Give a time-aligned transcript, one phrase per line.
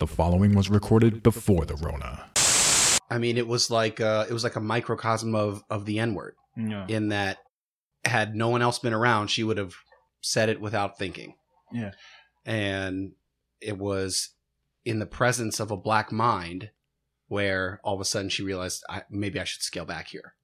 [0.00, 2.30] The following was recorded before the Rona.
[3.10, 6.14] I mean, it was like uh, it was like a microcosm of of the N
[6.14, 6.86] word Yeah.
[6.88, 7.36] in that
[8.06, 9.74] had no one else been around, she would have
[10.22, 11.34] said it without thinking.
[11.70, 11.90] Yeah.
[12.46, 13.12] And
[13.60, 14.30] it was
[14.86, 16.70] in the presence of a black mind
[17.28, 20.34] where all of a sudden she realized I, maybe I should scale back here.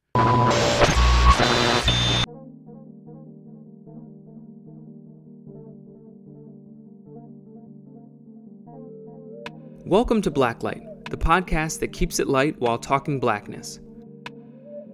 [9.87, 13.79] Welcome to Blacklight, the podcast that keeps it light while talking blackness.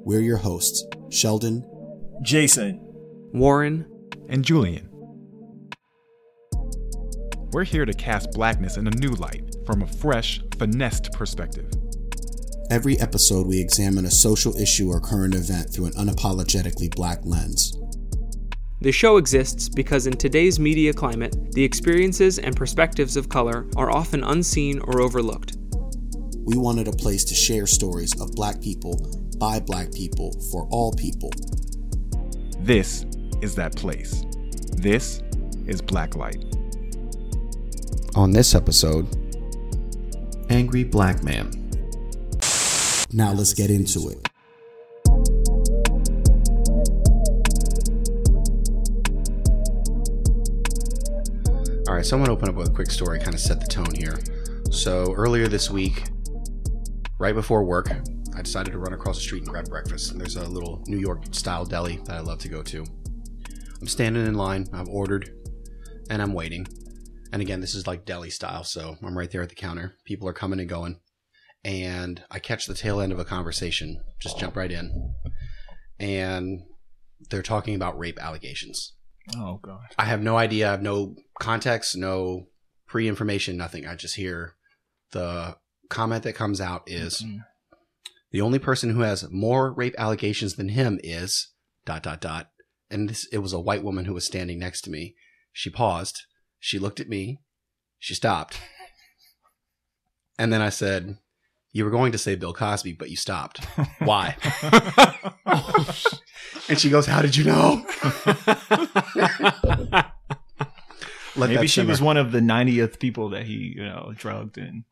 [0.05, 1.67] We're your hosts, Sheldon.
[2.21, 2.79] Jason.
[3.33, 3.87] Warren,
[4.29, 4.91] And Julian.
[7.53, 11.71] We're here to cast blackness in a new light from a fresh, finessed perspective.
[12.71, 17.79] Every episode, we examine a social issue or current event through an unapologetically black lens.
[18.83, 23.93] The show exists because in today's media climate, the experiences and perspectives of color are
[23.93, 25.57] often unseen or overlooked.
[26.45, 28.99] We wanted a place to share stories of black people,
[29.39, 31.31] by black people, for all people.
[32.59, 33.07] This
[33.41, 34.25] is that place.
[34.73, 35.23] This
[35.67, 36.43] is Blacklight.
[38.17, 39.07] On this episode,
[40.51, 41.71] Angry Black Man.
[43.13, 44.32] Now let's get into it.
[51.89, 53.67] All right, so I'm to open up with a quick story, kind of set the
[53.67, 54.17] tone here.
[54.71, 56.05] So earlier this week,
[57.19, 57.91] right before work,
[58.37, 60.13] I decided to run across the street and grab breakfast.
[60.13, 62.87] And there's a little New York style deli that I love to go to.
[63.81, 65.35] I'm standing in line, I've ordered,
[66.09, 66.69] and I'm waiting.
[67.33, 69.97] And again, this is like deli style, so I'm right there at the counter.
[70.05, 71.01] People are coming and going.
[71.65, 75.15] And I catch the tail end of a conversation, just jump right in.
[75.99, 76.63] And
[77.29, 78.95] they're talking about rape allegations.
[79.37, 79.87] Oh god.
[79.99, 80.69] I have no idea.
[80.69, 82.49] I have no context, no
[82.87, 83.87] pre information, nothing.
[83.87, 84.55] I just hear
[85.13, 85.57] the
[85.89, 87.45] comment that comes out is Mm.
[88.31, 91.53] the only person who has more rape allegations than him is
[91.85, 92.51] dot dot dot.
[92.91, 95.15] And this it was a white woman who was standing next to me.
[95.53, 96.23] She paused.
[96.59, 97.41] She looked at me.
[97.99, 98.61] She stopped.
[100.39, 101.19] And then I said,
[101.73, 103.65] You were going to say Bill Cosby, but you stopped.
[103.99, 104.37] Why?
[106.69, 107.85] And she goes, How did you know?
[111.37, 114.85] Maybe she was one of the 90th people that he, you know, drugged and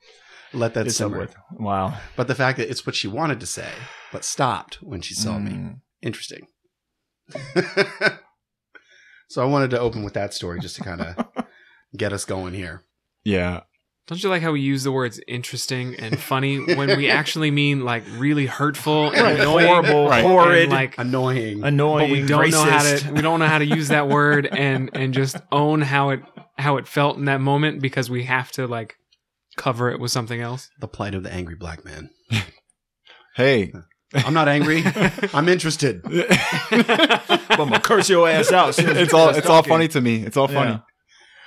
[0.53, 1.19] Let that simmer.
[1.19, 1.35] with.
[1.53, 1.99] Wow.
[2.17, 3.69] But the fact that it's what she wanted to say,
[4.11, 5.53] but stopped when she saw me.
[5.53, 5.81] Mm.
[6.03, 6.47] Interesting.
[9.29, 11.27] so I wanted to open with that story just to kind of
[11.97, 12.83] get us going here.
[13.23, 13.61] Yeah.
[14.11, 17.85] Don't you like how we use the words interesting and funny when we actually mean
[17.85, 20.25] like really hurtful and annoying, Horrible, Right.
[20.25, 21.63] horrid, and, like Annoying.
[21.63, 22.51] annoying, but we don't racist.
[22.53, 25.81] know how to we don't know how to use that word and and just own
[25.81, 26.23] how it
[26.59, 28.97] how it felt in that moment because we have to like
[29.57, 30.69] cover it with something else.
[30.81, 32.11] the plight of the angry black man.
[33.37, 33.73] Hey.
[34.13, 34.83] I'm not angry.
[35.33, 36.03] I'm interested.
[36.03, 36.27] but
[36.73, 38.71] I'm gonna curse your ass out.
[38.71, 40.25] as soon as it's all start it's all funny to me.
[40.25, 40.83] It's all funny.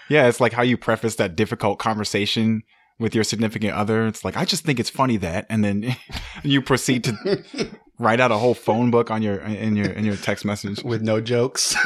[0.10, 0.24] Yeah.
[0.24, 0.28] Yeah.
[0.30, 2.64] it's like how you preface that difficult conversation
[3.00, 4.08] with your significant other.
[4.08, 5.96] It's like I just think it's funny that, and then
[6.44, 7.44] you proceed to
[8.00, 10.84] write out a whole phone book on your in your in your text message.
[10.84, 11.76] With no jokes.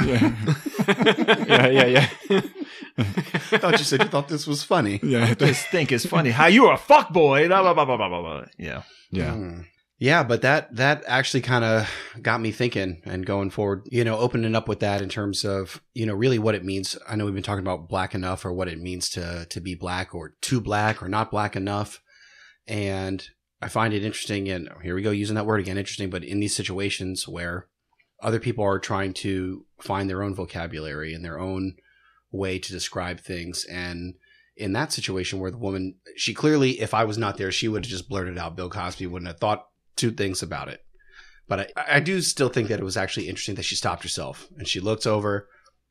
[0.88, 2.41] Yeah, yeah, yeah, yeah.
[2.97, 4.99] I thought you said you thought this was funny.
[5.03, 5.34] yeah.
[5.34, 7.47] Just think it's funny how you're a fuck boy.
[7.47, 8.45] Blah, blah, blah, blah, blah, blah, blah.
[8.57, 8.84] Yeah.
[9.11, 9.31] yeah.
[9.34, 9.66] Mm.
[10.00, 11.90] Yeah, but that that actually kind of
[12.22, 15.81] got me thinking and going forward, you know, opening up with that in terms of,
[15.96, 16.96] you know, really what it means.
[17.09, 19.74] I know we've been talking about black enough or what it means to to be
[19.74, 22.00] black or too black or not black enough.
[22.68, 23.28] And
[23.59, 26.40] I find it interesting and here we go using that word again, interesting, but in
[26.40, 27.68] these situations where
[28.22, 31.75] other people are trying to find their own vocabulary and their own
[32.31, 34.16] way to describe things and
[34.56, 37.85] in that situation where the woman she clearly if i was not there she would
[37.85, 40.81] have just blurted out bill cosby wouldn't have thought two things about it.
[41.47, 44.47] But I, I do still think that it was actually interesting that she stopped herself
[44.58, 45.47] and she looked over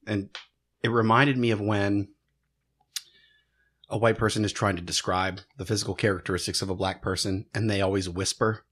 [0.06, 0.28] and
[0.83, 2.09] it reminded me of when
[3.89, 7.70] a white person is trying to describe the physical characteristics of a black person and
[7.70, 8.64] they always whisper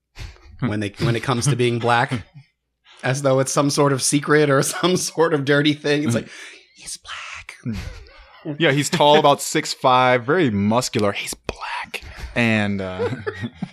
[0.59, 0.69] hmm.
[0.69, 2.13] when they when it comes to being black
[3.05, 6.03] as though it's some sort of secret or some sort of dirty thing.
[6.03, 6.23] It's hmm.
[6.23, 6.29] like
[6.75, 7.55] he's black.
[7.63, 8.55] Hmm.
[8.59, 11.13] Yeah, he's tall, about six five, very muscular.
[11.13, 12.03] He's black,
[12.35, 13.09] and uh,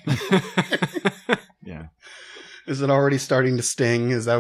[2.72, 4.12] Is it already starting to sting?
[4.12, 4.40] Is that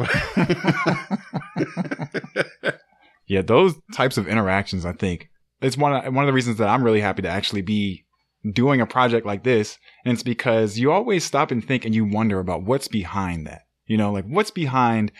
[2.55, 2.75] what?
[3.27, 3.41] yeah.
[3.41, 5.29] Those types of interactions, I think,
[5.61, 8.05] it's one of, one of the reasons that I'm really happy to actually be
[8.49, 12.05] doing a project like this, and it's because you always stop and think and you
[12.05, 13.63] wonder about what's behind that.
[13.85, 15.11] You know, like what's behind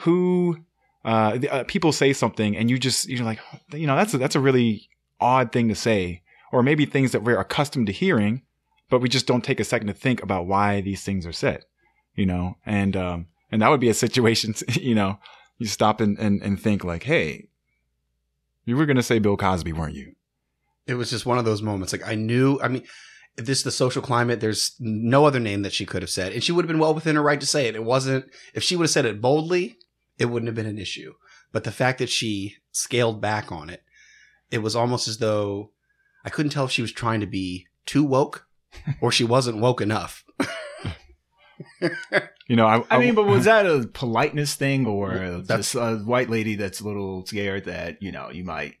[0.00, 0.58] who
[1.04, 3.40] uh, uh, people say something and you just you're like,
[3.72, 4.88] you know, that's a, that's a really
[5.20, 6.22] odd thing to say
[6.52, 8.42] or maybe things that we're accustomed to hearing,
[8.90, 11.64] but we just don't take a second to think about why these things are said,
[12.18, 15.18] you know, and, um, and that would be a situation, you know,
[15.58, 17.48] you stop and, and, and think like, Hey,
[18.64, 20.14] you were going to say Bill Cosby, weren't you?
[20.86, 21.92] It was just one of those moments.
[21.92, 22.82] Like I knew, I mean,
[23.36, 26.32] this is the social climate, there's no other name that she could have said.
[26.32, 27.76] And she would have been well within her right to say it.
[27.76, 29.78] It wasn't, if she would have said it boldly,
[30.18, 31.14] it wouldn't have been an issue.
[31.52, 33.84] But the fact that she scaled back on it,
[34.50, 35.70] it was almost as though
[36.24, 38.46] I couldn't tell if she was trying to be too woke
[39.00, 40.24] or she wasn't woke enough.
[42.48, 45.10] You know, I, I mean, but was that a politeness thing or
[45.42, 48.76] That's- just a white lady that's a little scared that, you know, you might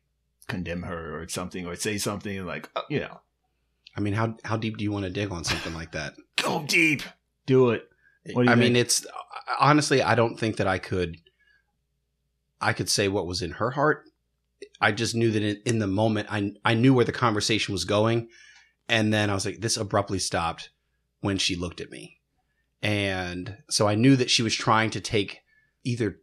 [0.46, 3.20] condemn her or something or say something like, uh, you know,
[3.96, 6.14] I mean, how, how deep do you want to dig on something like that?
[6.36, 7.02] go deep,
[7.46, 7.88] do it.
[8.32, 9.06] What do you I mean, it's
[9.60, 11.16] honestly, I don't think that I could,
[12.60, 14.04] I could say what was in her heart.
[14.80, 17.84] I just knew that in, in the moment, I I knew where the conversation was
[17.84, 18.28] going,
[18.88, 20.70] and then I was like, this abruptly stopped
[21.20, 22.17] when she looked at me,
[22.82, 25.40] and so I knew that she was trying to take
[25.84, 26.18] either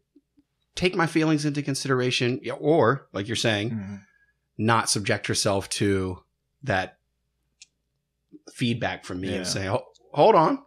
[0.76, 4.02] take my feelings into consideration, or like you're saying, Mhm.
[4.58, 6.24] not subject herself to
[6.64, 6.98] that
[8.54, 9.36] feedback from me Yeah.
[9.38, 10.60] and say, "Ho- hold on,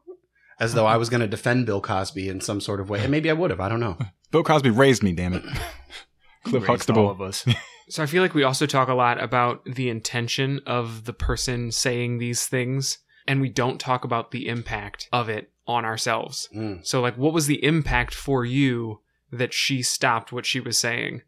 [0.61, 3.01] as though I was going to defend Bill Cosby in some sort of way.
[3.01, 3.61] And maybe I would have.
[3.61, 3.99] I don't know.
[4.31, 5.43] Bill Cosby raised me, damn it.
[6.45, 7.11] Cliff Raised all Huxtable.
[7.11, 7.45] of us.
[7.91, 11.73] So I feel like we also talk a lot about the intention of the person
[11.73, 16.49] saying these things, and we don't talk about the impact of it on ourselves.
[16.57, 16.85] Mm.
[16.85, 19.01] So, like, what was the impact for you
[19.31, 21.23] that she stopped what she was saying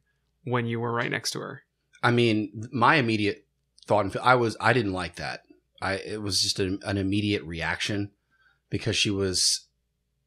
[0.44, 1.62] when you were right next to her?
[2.02, 3.46] I mean, my immediate
[3.86, 5.42] thought and I was I didn't like that.
[5.82, 8.10] I it was just a, an immediate reaction
[8.70, 9.66] because she was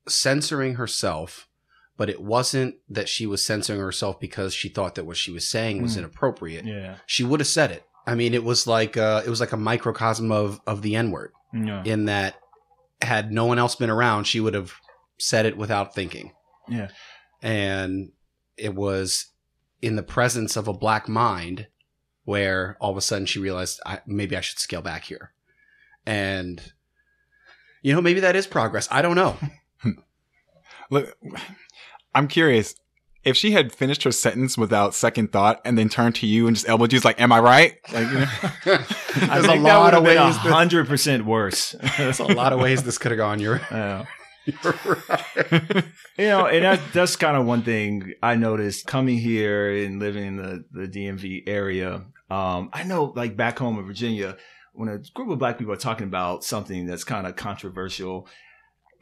[0.08, 1.48] censoring herself,
[1.98, 5.48] but it wasn't that she was censoring herself because she thought that what she was
[5.48, 6.00] saying was Mm.
[6.00, 6.66] inappropriate.
[6.66, 6.98] Yeah.
[7.06, 7.84] She would have said it.
[8.06, 11.12] I mean, it was like uh, it was like a microcosm of of the N
[11.12, 11.32] word.
[11.56, 11.84] Yeah.
[11.86, 12.36] in that
[13.02, 14.74] had no one else been around, she would have
[15.20, 16.32] said it without thinking.
[16.68, 16.90] Yeah.
[17.42, 18.12] And
[18.58, 19.28] it was
[19.82, 21.68] in the presence of a black mind
[22.26, 25.34] where all of a sudden she realized I, maybe I should scale back here.
[26.06, 26.62] And,
[27.82, 28.88] you know, maybe that is progress.
[28.92, 29.38] I don't know.
[30.90, 31.18] Look,
[32.16, 32.76] I'm curious.
[33.24, 36.56] If she had finished her sentence without second thought and then turned to you and
[36.56, 38.26] just elbowed you, it's like, "Am I right?" Like, you know,
[38.66, 40.36] I There's a lot of have been a ways.
[40.38, 41.74] hundred percent worse.
[41.98, 43.40] There's a lot of ways this could have gone.
[43.40, 44.06] You're, Yeah.
[44.46, 44.76] you're
[45.10, 45.84] right.
[46.18, 50.26] you know, and that, that's kind of one thing I noticed coming here and living
[50.26, 52.04] in the, the DMV area.
[52.30, 54.36] Um, I know, like back home in Virginia,
[54.74, 58.28] when a group of black people are talking about something that's kind of controversial,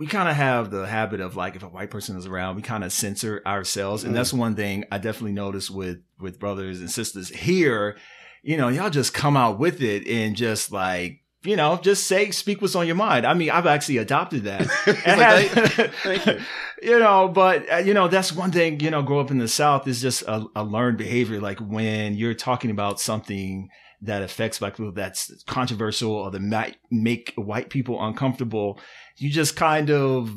[0.02, 2.64] we kind of have the habit of like, if a white person is around, we
[2.64, 4.16] kind of censor ourselves, and Mm.
[4.18, 7.96] that's one thing I definitely noticed with with brothers and sisters here.
[8.42, 11.20] You know, y'all just come out with it and just like.
[11.44, 13.26] You know, just say, speak what's on your mind.
[13.26, 14.62] I mean, I've actually adopted that.
[15.08, 16.40] Like, "Thank- thank you."
[16.92, 19.48] you know, but uh, you know, that's one thing, you know, grow up in the
[19.48, 21.40] South is just a, a learned behavior.
[21.42, 23.70] Like when you're talking about something
[24.04, 28.80] that affects black people that's controversial or that might make white people uncomfortable,
[29.18, 30.34] you just kind of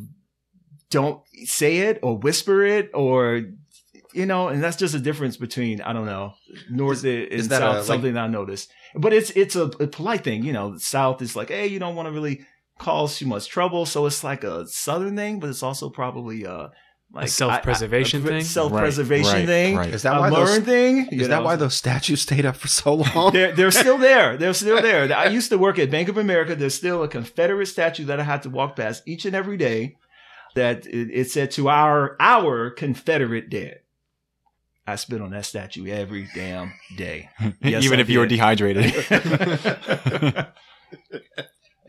[0.91, 3.43] don't say it or whisper it or,
[4.13, 6.35] you know, and that's just a difference between, I don't know,
[6.71, 8.71] North and is that South, a, like- something that I noticed.
[8.95, 11.97] But it's, it's a, a polite thing, you know, South is like, hey, you don't
[11.97, 12.47] want to really
[12.79, 13.87] cause too much trouble.
[13.87, 16.71] So it's like a Southern thing, but it's also probably a
[17.15, 18.45] like self-preservation I- I- thing?
[18.45, 19.95] self-preservation Right, right, thing, right.
[19.95, 21.07] Is that a why those, thing.
[21.07, 21.43] is you that know?
[21.45, 23.33] why those statues stayed up for so long?
[23.33, 24.37] They're, they're still there.
[24.37, 25.13] They're still there.
[25.17, 26.55] I used to work at Bank of America.
[26.57, 29.97] There's still a Confederate statue that I had to walk past each and every day
[30.55, 33.81] that it, it said to our, our Confederate dead.
[34.87, 37.31] I spit on that statue every damn day.
[37.63, 38.93] Yes, even I if you were dehydrated.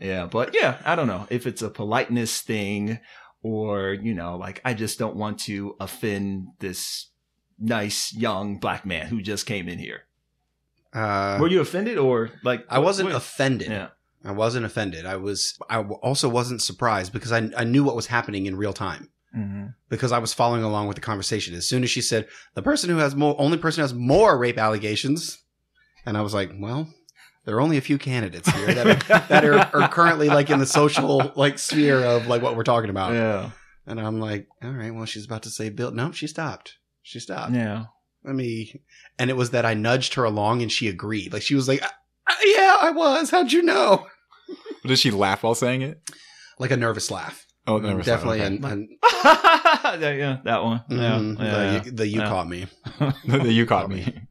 [0.00, 2.98] yeah, but yeah, I don't know if it's a politeness thing
[3.42, 7.08] or, you know, like I just don't want to offend this
[7.58, 10.02] nice young black man who just came in here.
[10.92, 13.68] Uh, Were you offended or like I wasn't what- offended.
[13.68, 13.88] Yeah.
[14.24, 15.06] I wasn't offended.
[15.06, 15.56] I was.
[15.70, 19.74] i also wasn't surprised because I I knew what was happening in real time Mhm.
[19.88, 21.54] because I was following along with the conversation.
[21.54, 24.36] As soon as she said the person who has more, only person who has more
[24.36, 25.38] rape allegations,
[26.04, 26.88] and I was like, well,
[27.46, 30.58] there are only a few candidates here that are, that are, are currently like in
[30.58, 33.12] the social like sphere of like what we're talking about.
[33.14, 33.50] Yeah.
[33.86, 35.92] And I'm like, all right, well, she's about to say Bill.
[35.92, 36.74] No, she stopped.
[37.02, 37.52] She stopped.
[37.54, 37.84] Yeah.
[38.24, 38.82] Let me.
[39.18, 41.32] And it was that I nudged her along and she agreed.
[41.32, 41.86] Like she was like, "Uh,
[42.28, 43.30] uh, yeah, I was.
[43.30, 44.06] How'd you know?
[44.84, 46.00] Did she laugh while saying it?
[46.58, 47.46] Like a nervous laugh.
[47.68, 48.04] Oh, it.
[48.04, 48.38] Definitely.
[48.42, 48.46] Okay.
[48.46, 48.88] And, and
[50.02, 50.82] yeah, that one.
[50.88, 51.18] Yeah.
[51.18, 51.78] mhm, yeah.
[51.78, 52.28] the, the you Yeah.
[52.28, 52.66] caught me.
[53.24, 54.25] The you caught me.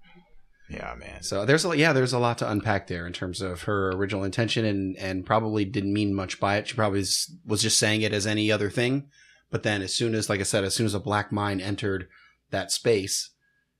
[0.69, 1.21] Yeah, man.
[1.21, 4.23] So there's a yeah, there's a lot to unpack there in terms of her original
[4.23, 6.67] intention and and probably didn't mean much by it.
[6.67, 9.09] She probably was, was just saying it as any other thing.
[9.51, 12.07] But then as soon as like I said, as soon as a black mind entered
[12.49, 13.29] that space,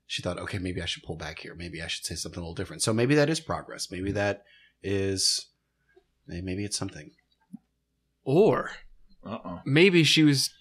[0.06, 1.56] she thought, okay, maybe I should pull back here.
[1.56, 2.84] Maybe I should say something a little different.
[2.84, 3.90] So maybe that is progress.
[3.90, 4.44] Maybe that
[4.84, 5.48] is
[6.28, 7.12] maybe it's something.
[8.24, 8.72] Or
[9.26, 9.62] Uh-oh.
[9.66, 10.52] maybe she was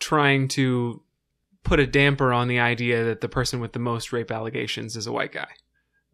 [0.00, 1.02] trying to
[1.64, 5.06] put a damper on the idea that the person with the most rape allegations is
[5.06, 5.48] a white guy.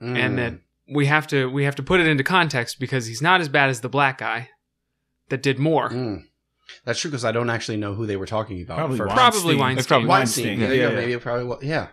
[0.04, 0.54] And that
[0.92, 3.70] we have to we have to put it into context because he's not as bad
[3.70, 4.50] as the black guy
[5.30, 5.88] that did more.
[5.90, 6.24] Mm.
[6.84, 8.78] That's true because I don't actually know who they were talking about.
[8.78, 9.14] Probably first.
[9.14, 9.86] Probably Weinstein.
[9.86, 10.44] Probably Weinstein.
[10.46, 10.60] Weinstein.
[10.60, 10.96] Yeah, Yeah, yeah, yeah.
[10.96, 11.62] maybe probably was.
[11.62, 11.88] Yeah,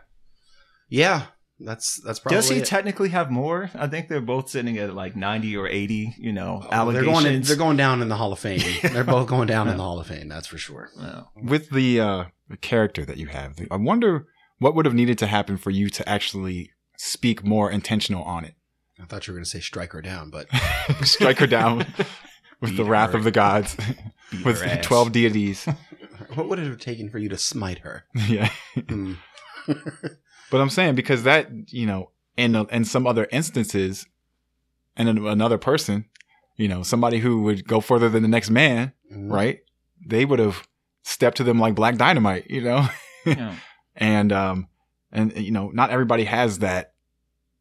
[0.90, 1.24] yeah.
[1.64, 2.38] That's that's probably.
[2.38, 2.66] Does he it.
[2.66, 3.70] technically have more?
[3.76, 7.06] I think they're both sitting at like 90 or 80, you know, Oh, they're allegations.
[7.24, 7.26] going.
[7.36, 8.62] In, they're going down in the Hall of Fame.
[8.82, 10.28] They're both going down in the Hall of Fame.
[10.28, 10.90] That's for sure.
[10.98, 14.26] Well, With the uh, the character that you have, I wonder
[14.58, 16.72] what would have needed to happen for you to actually
[17.04, 18.54] speak more intentional on it.
[19.02, 20.48] I thought you were going to say strike her down, but
[21.04, 21.78] Strike her down
[22.62, 23.18] with Beat the wrath her.
[23.18, 23.76] of the gods,
[24.30, 24.86] beat with her ass.
[24.86, 25.66] twelve deities.
[26.36, 28.04] what would it have taken for you to smite her?
[28.28, 28.50] yeah.
[28.88, 29.14] Hmm.
[30.52, 34.06] But I'm saying because that you know, in in some other instances,
[34.96, 36.06] and in another person,
[36.58, 39.32] you know, somebody who would go further than the next man, Mhm.
[39.32, 39.60] right?
[40.06, 40.68] They would have
[41.04, 42.88] stepped to them like black dynamite, you know,
[43.26, 43.56] Yeah.
[43.96, 44.68] and um,
[45.12, 46.91] and you know, not everybody has that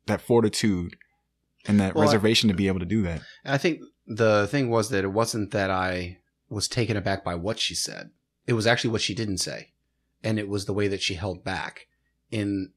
[0.06, 0.96] that fortitude
[1.66, 3.22] and that Well, I- reservation to be able to do that.
[3.44, 7.58] I think the thing was that it wasn't that I was taken aback by what
[7.58, 8.10] she said.
[8.46, 9.72] It was actually what she didn't say,
[10.22, 11.86] and it was the way that she held back
[12.30, 12.72] in,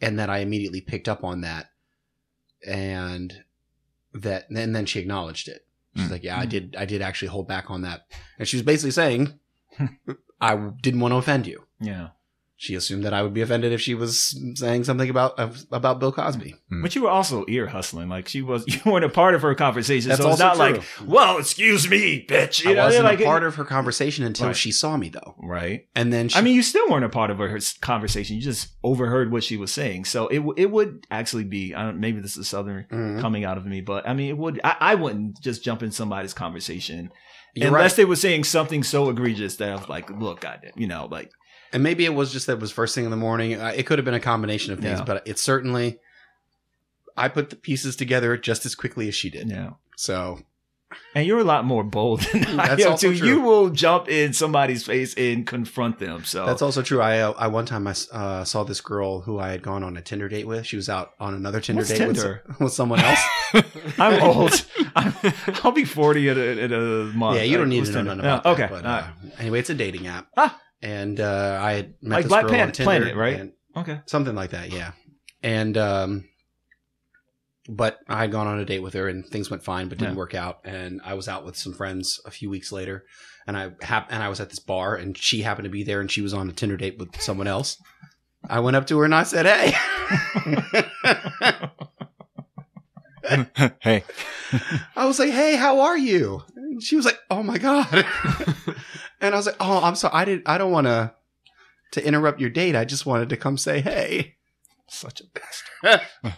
[0.00, 1.70] and that I immediately picked up on that,
[2.66, 3.44] and
[4.12, 5.66] that and then she acknowledged it.
[5.96, 6.10] She's Mm.
[6.10, 6.74] like, "Yeah, I did.
[6.76, 8.06] I did actually hold back on that,"
[8.38, 9.38] and she was basically saying,
[10.40, 12.10] "I didn't want to offend you." Yeah.
[12.64, 15.38] She assumed that I would be offended if she was saying something about
[15.70, 16.54] about Bill Cosby.
[16.82, 18.08] But you were also ear hustling.
[18.08, 20.08] Like she was, you weren't a part of her conversation.
[20.08, 20.78] That's so it's also not true.
[20.78, 22.64] like, well, excuse me, bitch.
[22.64, 24.56] You I know, wasn't like, a part of her conversation until Right.
[24.56, 25.86] she saw me, though, Right.
[25.94, 28.36] and then she I mean, you still weren't a part of her conversation.
[28.36, 30.06] You just overheard what she was saying.
[30.06, 31.74] So it it would actually be.
[31.74, 32.00] I don't.
[32.00, 33.20] Maybe this is southern Mhm.
[33.20, 34.58] coming out of me, but I mean, it would.
[34.64, 37.10] I, I wouldn't just jump in somebody's conversation
[37.54, 37.96] You're unless right.
[37.98, 41.30] they were saying something so egregious that I was like, look, goddamn, you know, like
[41.74, 43.60] And maybe it was just that it was first thing in the morning.
[43.60, 45.04] Uh, It could have been a combination of things, Yeah.
[45.04, 45.98] but it certainly.
[47.16, 49.48] I put the pieces together just as quickly as she did.
[49.48, 49.70] yeah.
[49.96, 50.40] So
[51.14, 53.16] And you're a lot more bold than I am too.
[53.16, 53.28] true.
[53.28, 56.24] You will jump in somebody's face and confront them.
[56.24, 57.00] So that's also true.
[57.00, 59.96] I uh, I one time I uh, saw this girl who I had gone on
[59.96, 60.66] a Tinder date with.
[60.66, 62.42] She was out on another Tinder What's date Tinder?
[62.48, 63.20] With, with someone else.
[63.98, 64.64] I'm old.
[64.96, 65.14] I'm,
[65.62, 66.78] I'll be 40 in a, in a
[67.16, 67.36] month.
[67.38, 68.14] yeah, you don't need to know Tinder?
[68.16, 68.62] nothing about Yeah, that.
[68.64, 68.74] okay.
[68.74, 69.40] But, uh, right.
[69.40, 70.26] anyway, it's a dating app.
[70.36, 70.60] Ah.
[70.84, 73.40] And uh, I had met Like this Black girl Pan- on Tinder, Planet, right?
[73.40, 74.00] and- Okay.
[74.06, 74.92] something like that yeah.
[75.42, 76.28] And um
[77.68, 80.12] but i had gone on a date with her and things went fine but didn't
[80.14, 80.18] Yeah.
[80.18, 80.60] work out.
[80.64, 83.04] And i was out with some friends a few weeks later.
[83.48, 86.00] And i hap- and i was at this bar and she happened to be there
[86.00, 87.82] and she was on a tinder date with someone else.
[88.48, 89.74] I went up to her and i said hey.
[93.80, 94.04] Hey,
[94.94, 96.42] i was like hey how are you?
[96.56, 98.06] And she was like oh my god
[99.20, 101.12] and i was like oh i'm sorry i didn't i don't want to
[101.92, 104.36] to interrupt your date i just wanted to come say hey
[104.86, 106.06] Such a bastard.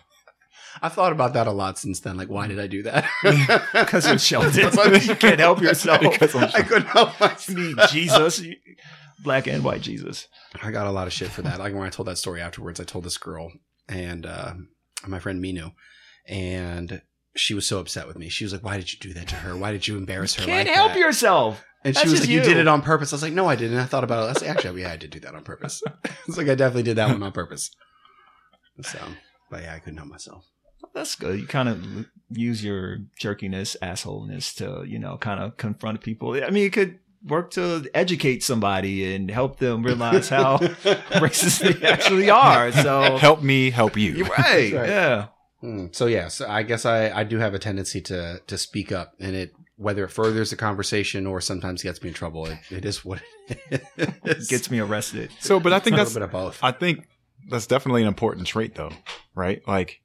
[0.83, 2.16] I've thought about that a lot since then.
[2.16, 3.04] Like, why did I do that?
[3.73, 4.71] Because you're Sheldon.
[5.02, 6.00] you can't help yourself.
[6.02, 7.49] I'm I couldn't help You myself.
[7.59, 8.42] need Jesus.
[9.25, 10.28] Black and white Jesus.
[10.62, 11.59] I got a lot of shit for that.
[11.59, 13.50] Like when I told that story afterwards, I told this girl
[13.88, 14.54] and uh,
[15.06, 15.73] my friend Minu,
[16.28, 17.02] and
[17.35, 18.28] she was so upset with me.
[18.28, 19.56] She was like, "Why did you do that to her?
[19.56, 20.45] Why did you embarrass her?
[20.45, 21.64] Can't like help that?" yourself.
[21.87, 22.45] And she That's was like, "You you.
[22.45, 24.26] did it on purpose." I was like, "No, I didn't." I thought about it.
[24.26, 25.81] I was like, "Actually, yeah, I did do that on purpose."
[26.26, 27.71] it's like I definitely did that one on purpose.
[28.83, 28.99] So,
[29.52, 30.45] but yeah, I couldn't help myself.
[30.95, 31.38] That's good.
[31.38, 36.35] You kind of use your jerkiness, assholeness to, you know, kind of confront people.
[36.43, 41.87] I mean, it could work to educate somebody and help them realize how racist they
[41.87, 42.73] actually are.
[42.73, 44.12] So, help me help you.
[44.12, 44.73] you're right.
[44.73, 44.88] Right.
[44.88, 45.26] Yeah.
[45.61, 45.87] Hmm.
[45.93, 49.35] So yes, I guess I, I do have a tendency to to speak up, and
[49.35, 52.47] it whether it furthers the conversation or sometimes gets me in trouble.
[52.47, 53.83] It, it is what it
[54.25, 54.49] is.
[54.49, 55.31] Gets me arrested.
[55.41, 56.59] So, but I think a that's little bit of both.
[56.63, 57.07] I think
[57.51, 58.93] that's definitely an important trait though,
[59.35, 59.61] right?
[59.69, 60.01] Like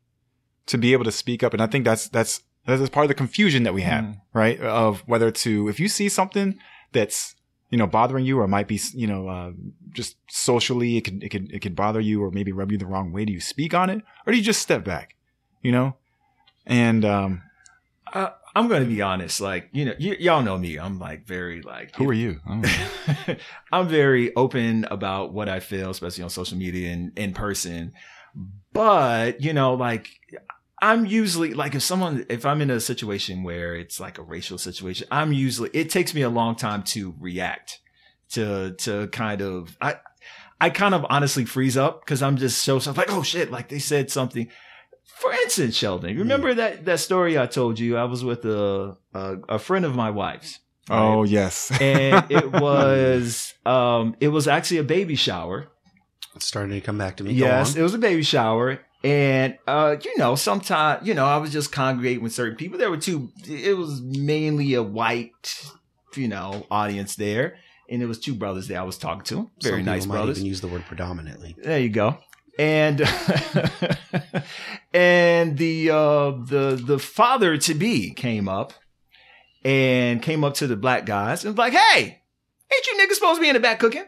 [0.68, 1.54] to be able to speak up.
[1.54, 4.22] And I think that's, that's, that's part of the confusion that we have, Mm.
[4.34, 4.60] right?
[4.62, 6.60] Of whether to, if you see something
[6.92, 7.36] that's,
[7.70, 9.52] you know, bothering you or might be, you know, uh,
[9.92, 12.86] just socially, it could, it could, it could bother you or maybe rub you the
[12.86, 13.26] wrong way.
[13.26, 15.16] Do you speak on it or do you just step back,
[15.62, 15.96] you know?
[16.66, 17.42] And, um,
[18.14, 19.40] Uh, I'm going to be honest.
[19.40, 20.78] Like, you know, y- y'all know me.
[20.78, 22.42] I'm like very like, who are you?
[23.72, 27.94] I'm very open about what I feel, especially on social media and in person.
[28.74, 30.10] But, you know, like
[30.82, 34.58] I'm usually like if someone if I'm in a situation where it's like a racial
[34.58, 37.80] situation, I'm usually it takes me a long time to react
[38.32, 39.96] to to kind of I
[40.60, 43.70] I kind of honestly freeze up because I'm just so, so like, oh shit, like
[43.70, 44.50] they said something.
[45.20, 47.98] For instance, Sheldon, remember that that story I told you?
[47.98, 50.60] I was with a a, a friend of my wife's.
[50.90, 50.98] right?
[50.98, 51.72] Oh yes.
[51.80, 55.68] and it was um it was actually a baby shower.
[56.36, 57.34] It's starting to come back to me.
[57.34, 58.80] Yes, it was a baby shower.
[59.04, 62.78] And uh, you know, sometimes, you know, I was just congregating with certain people.
[62.80, 65.62] There were two it was mainly a white,
[66.16, 67.58] you know, audience there.
[67.90, 69.52] And it was two brothers that I was talking to.
[69.62, 70.38] Very Some nice people might brothers.
[70.38, 71.56] even use the word predominantly.
[71.62, 72.18] There you go.
[72.62, 73.02] And
[74.94, 78.74] and the uh the the father to be came up
[79.66, 82.22] and came up to the black guys and was like, "Hey,
[82.72, 84.06] ain't you niggas supposed to be in the back cooking?"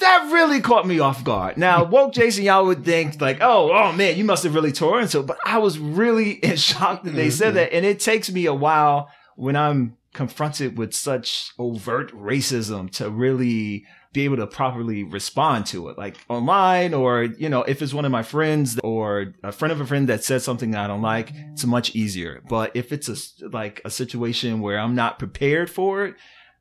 [0.00, 1.56] That really caught me off guard.
[1.56, 5.00] Now, woke Jason, y'all would think like, "Oh, oh man, you must have really tore
[5.00, 5.26] into." it.
[5.26, 8.54] But I was really in shock that they said that, and it takes me a
[8.54, 15.66] while when I'm confronted with such overt racism to really be able to properly respond
[15.66, 19.52] to it, like online or, you know, if it's one of my friends or a
[19.52, 22.42] friend of a friend that says something I don't like, it's much easier.
[22.48, 26.16] But if it's a, like a situation where I'm not prepared for it,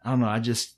[0.06, 0.28] I don't know.
[0.28, 0.76] I just,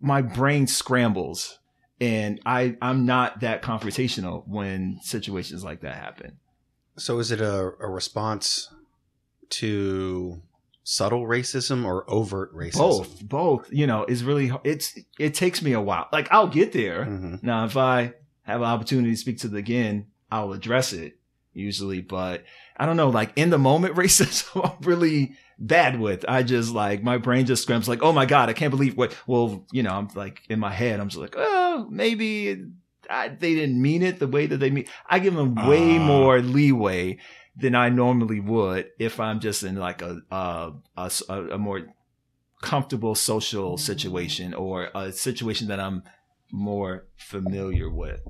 [0.00, 1.58] my brain scrambles
[2.00, 6.38] and I, I'm not that confrontational when situations like that happen.
[6.96, 8.70] So is it a, a response
[9.50, 10.40] to
[10.88, 12.78] subtle racism or overt racism?
[12.78, 16.06] Both, both, you know, is really, it's, it takes me a while.
[16.12, 17.04] Like I'll get there.
[17.04, 17.42] Mhm.
[17.42, 18.12] Now, if I
[18.42, 21.18] have an opportunity to speak to the again, I'll address it
[21.52, 22.00] usually.
[22.02, 22.44] But
[22.76, 26.24] I don't know, like in the moment racism, I'm really bad with.
[26.28, 29.12] I just like my brain just scrambles like, oh my god, I can't believe what.
[29.26, 32.64] Well, you know, I'm like in my head, I'm just like, oh, maybe
[33.10, 34.86] I, they didn't mean it the way that they mean.
[35.10, 36.06] I give them way Ah.
[36.06, 37.18] more leeway
[37.56, 40.20] than I normally would if I'm just in like a
[41.28, 41.82] a more
[42.62, 46.02] comfortable social situation or a situation that I'm
[46.52, 48.20] more familiar with.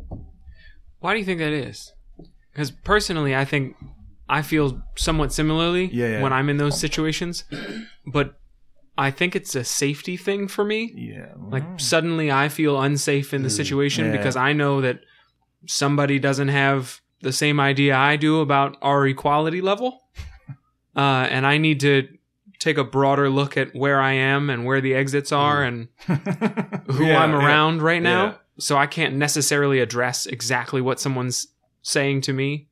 [1.01, 1.93] Why do you think that is?
[2.53, 3.77] Because personally, I think
[4.29, 6.23] I feel somewhat similarly Yeah, yeah.
[6.23, 7.45] when I'm in those situations,
[8.13, 8.39] but
[8.99, 10.93] I think it's a safety thing for me.
[10.95, 11.33] Yeah.
[11.39, 14.11] Like suddenly I feel unsafe in the situation Mm.
[14.11, 14.17] Yeah.
[14.17, 15.01] because I know that
[15.67, 20.03] somebody doesn't have the same idea I do about our equality level.
[20.95, 22.09] Uh, and I need to
[22.59, 27.05] take a broader look at where I am and where the exits are and who
[27.05, 27.37] Yeah, I'm yeah.
[27.47, 28.25] around right now.
[28.25, 28.35] Yeah.
[28.59, 31.49] So I can't necessarily address exactly what someone's
[31.83, 32.69] saying to me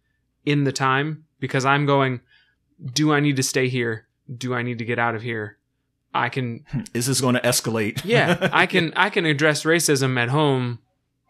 [0.46, 2.20] in the time because I'm going,
[2.94, 4.06] do I need to stay here?
[4.34, 5.58] Do I need to get out of here?
[6.14, 8.00] I can Is this going to escalate?
[8.06, 10.78] yeah, I can I can address racism at home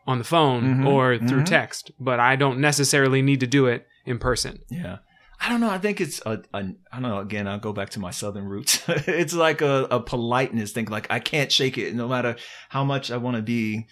[0.07, 1.47] on the phone Mhm, or through mhm.
[1.47, 4.61] text, but I don't necessarily need to do it in person.
[4.71, 4.99] Yeah.
[5.41, 5.71] I don't know.
[5.71, 7.19] I think it's a, a I don't know.
[7.19, 8.83] Again, I'll go back to my southern roots.
[8.89, 10.87] it's like a, a politeness thing.
[10.87, 12.37] Like I can't shake it, no matter
[12.69, 13.87] how much I want to be,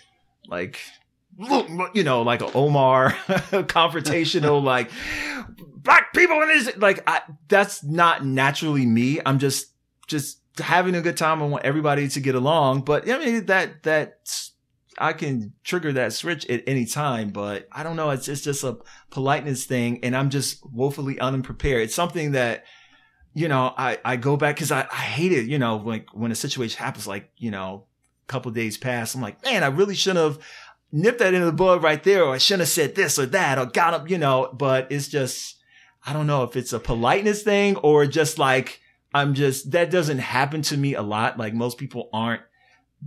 [0.48, 0.80] like,
[1.94, 3.10] you know, like a Omar
[3.68, 4.90] confrontational, like
[5.76, 6.76] black people and this.
[6.76, 9.20] Like I, that's not naturally me.
[9.24, 9.66] I'm just
[10.06, 11.42] just having a good time.
[11.42, 12.82] I want everybody to get along.
[12.82, 14.20] But I mean that that
[14.98, 17.30] I can trigger that switch at any time.
[17.30, 18.10] But I don't know.
[18.10, 18.78] It's it's just a
[19.10, 21.82] politeness thing and I'm just woefully unprepared.
[21.82, 22.64] It's something that,
[23.34, 26.32] you know, I, I go back cause I, I hate it, you know, like when
[26.32, 27.86] a situation happens, like, you know,
[28.24, 30.44] a couple days pass, I'm like, man, I really shouldn't have
[30.90, 32.24] nipped that in the bud right there.
[32.24, 35.08] Or I shouldn't have said this or that or got up, you know, but it's
[35.08, 35.56] just,
[36.04, 38.80] I don't know if it's a politeness thing or just like,
[39.14, 41.38] I'm just, that doesn't happen to me a lot.
[41.38, 42.42] Like most people aren't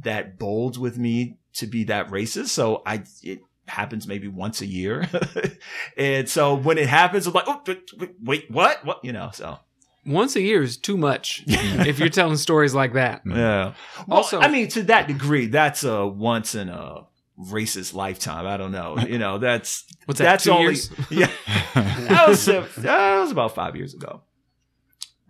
[0.02, 2.50] that bold with me to be that racist.
[2.50, 5.10] So I, it, happens maybe once a year.
[5.98, 8.86] and so when it happens, I'm like, oh, wait, wait, what?
[8.86, 9.04] What?
[9.04, 9.58] You know, so.
[10.06, 13.24] Once a year is too much if you're telling stories like that.
[13.26, 13.74] Yeah.
[14.08, 17.08] Well, Also- I mean, to that degree, that's a once in a
[17.40, 18.46] racist lifetime.
[18.46, 18.98] I don't know.
[19.08, 20.26] You know, that's, What's that?
[20.26, 20.92] that's two only, years?
[21.10, 21.32] yeah.
[21.74, 24.22] that was, uh, that was about five years ago.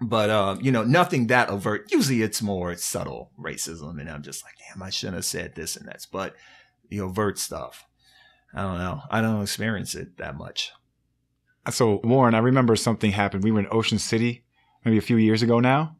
[0.08, 1.92] But, uh, you know, nothing that overt.
[1.92, 4.00] Usually it's more subtle racism.
[4.00, 6.36] And I'm just like, damn, I shouldn't have said this and that's, but
[6.90, 7.86] the overt stuff.
[8.54, 9.02] I don't know.
[9.10, 10.72] I don't experience it that much.
[11.70, 13.44] So Warren, I remember something happened.
[13.44, 14.44] We were in Ocean City
[14.84, 15.98] maybe a few years ago now.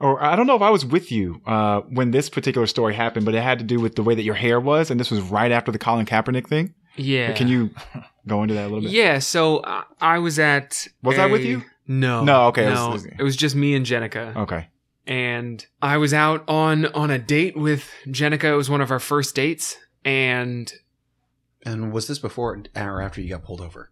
[0.00, 3.26] Or I don't know if I was with you uh, when this particular story happened,
[3.26, 5.20] but it had to do with the way that your hair was, and this was
[5.22, 6.72] right after the Colin Kaepernick thing.
[6.96, 7.32] Yeah.
[7.32, 7.70] Can you
[8.26, 8.92] go into that a little bit?
[8.92, 9.18] Yeah.
[9.18, 10.86] So I, I was at.
[11.02, 11.64] Was I with you?
[11.88, 12.22] No.
[12.22, 14.36] No, okay, it No, was- it it was, was- just me and Jenica.
[14.36, 14.68] Okay.
[15.06, 18.44] and I was out on on a date with Jenica.
[18.52, 20.70] It was one of our first dates, and
[21.66, 23.90] And was this before or after you got pulled over?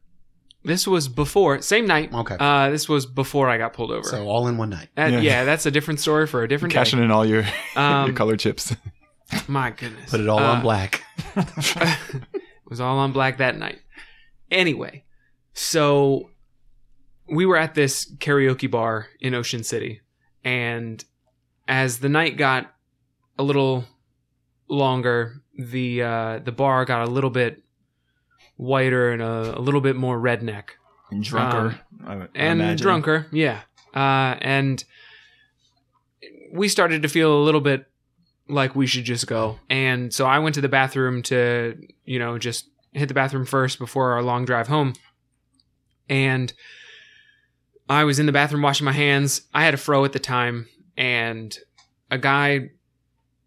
[0.62, 2.12] This was before same night.
[2.12, 2.36] Okay.
[2.38, 4.02] Uh, this was before I got pulled over.
[4.08, 4.88] So all in one night.
[4.96, 5.20] That- Yeah.
[5.20, 5.44] yeah.
[5.44, 6.78] that's a different story for a different day.
[6.80, 7.44] Cashing in all your,
[7.76, 8.74] Um, your color chips.
[9.48, 10.10] My goodness.
[10.10, 11.02] Put it all Uh, on black.
[11.36, 13.78] it was all on black that night.
[14.50, 15.04] Anyway,
[15.52, 16.30] so
[17.28, 20.00] we were at this karaoke bar in Ocean City,
[20.44, 21.04] and
[21.68, 22.72] as the night got
[23.38, 23.84] a little
[24.68, 27.62] longer, the uh, the bar got a little bit
[28.56, 30.64] whiter and a, a little bit more redneck
[31.10, 31.78] And drunker.
[32.04, 32.82] I- I Um, and imagine.
[32.84, 33.60] drunker, yeah.
[33.94, 34.82] Uh, and
[36.52, 37.86] we started to feel a little bit
[38.48, 39.58] like we should just go.
[39.68, 43.78] And so I went to the bathroom to, you know, just hit the bathroom first
[43.78, 44.94] before our long drive home.
[46.08, 46.52] And
[47.88, 49.42] I was in the bathroom washing my hands.
[49.54, 51.56] I had a fro at the time, and
[52.10, 52.70] a guy,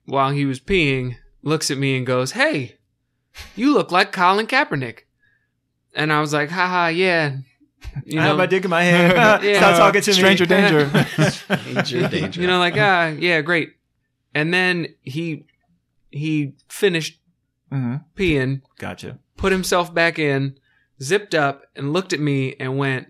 [0.06, 2.78] while he was peeing, looks at me and goes, "Hey,
[3.56, 5.00] you look like Colin Kaepernick."
[5.94, 7.38] And I was like, "Haha, yeah."
[8.06, 9.14] You I have my dick in my hand.
[9.44, 9.58] Yeah.
[9.58, 10.14] Stop talking to me.
[10.16, 10.86] Stranger danger.
[11.74, 12.42] Danger, danger.
[12.42, 13.74] you know, like ah, yeah, great.
[14.36, 15.46] And then he
[16.12, 17.20] he finished
[17.72, 18.04] Mhm.
[18.16, 19.20] peeing, Gotcha.
[19.38, 20.58] put himself back in,
[21.02, 23.08] zipped up, and looked at me and went,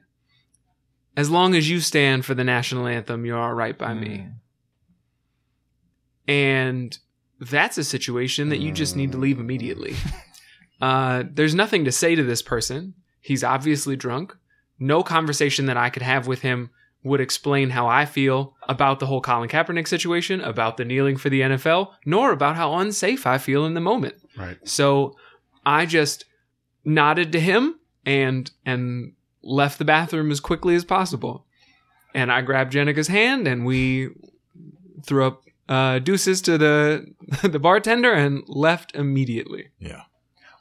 [1.20, 4.34] "As long as you stand for the national anthem, you're all right by me." Mm.
[6.28, 6.98] And
[7.40, 9.96] that's a situation that you just need to leave immediately.
[10.82, 12.94] Uh, there's nothing to say to this person.
[13.20, 14.34] He's obviously drunk.
[14.80, 16.70] No conversation that I could have with him
[17.04, 21.30] would explain how I feel about the whole Colin Kaepernick situation, about the kneeling for
[21.30, 24.16] the NFL, nor about how unsafe I feel in the moment.
[24.38, 24.58] Right.
[24.64, 25.16] So
[25.66, 26.26] I just
[26.84, 29.14] nodded to him and and
[29.50, 31.46] left the bathroom as quickly as possible.
[32.14, 34.10] And I grabbed Jenica's hand and we
[35.06, 39.70] threw up uh, deuces to the the bartender and left immediately.
[39.80, 40.04] yeah.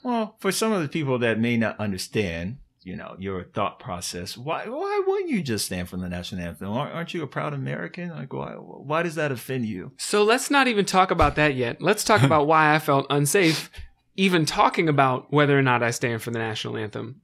[0.04, 4.38] Well, for some of the people that may not understand, you know, your thought process,
[4.38, 6.68] why why wouldn't you just stand for the national anthem?
[6.68, 8.10] Aren't, aren't you a proud American?
[8.10, 9.92] Like, why why does that offend you?
[9.96, 11.82] So let's not even talk about that yet.
[11.82, 13.70] Let's talk about why I felt unsafe
[14.18, 17.22] even talking about whether or not I stand for the national anthem.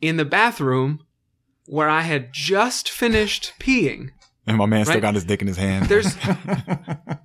[0.00, 1.00] In the bathroom
[1.66, 4.10] where I had just finished peeing,
[4.46, 5.86] And my man still got his dick in his hand.
[5.86, 6.16] There's-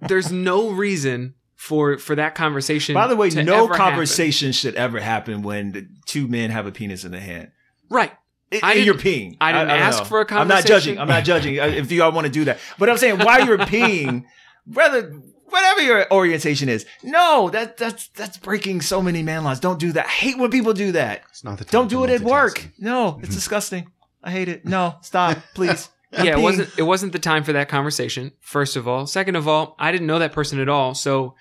[0.08, 2.94] there's no reason for for that conversation.
[2.96, 3.78] By the way, to no ever happen.
[3.78, 7.50] conversation should ever happen when the two men have a penis in the hand.
[7.90, 8.14] Right.
[8.52, 9.36] I, I you're peeing.
[9.42, 10.06] I didn't don't ask know.
[10.06, 10.68] for a I'm not conversation.
[10.96, 11.00] judging.
[11.00, 12.60] I'm not judging uh, if you all want to do that.
[12.80, 14.24] But I'm saying while you're peeing,
[14.66, 15.14] whether
[15.52, 19.60] whatever your orientation is, no, that that's that's breaking so many man laws.
[19.60, 20.06] Don't do that.
[20.06, 21.24] I hate when people do that.
[21.30, 22.60] It's not the time Don't do it at work.
[22.60, 22.86] Mm-hmm.
[22.86, 23.34] No, it's mm-hmm.
[23.34, 23.92] disgusting.
[24.24, 24.66] I hate it.
[24.66, 25.90] No, stop, please.
[26.12, 28.32] Yeah, it wasn't it wasn't the time for that conversation.
[28.40, 30.96] First of all, second of all, I didn't know that person at all.
[30.96, 31.36] So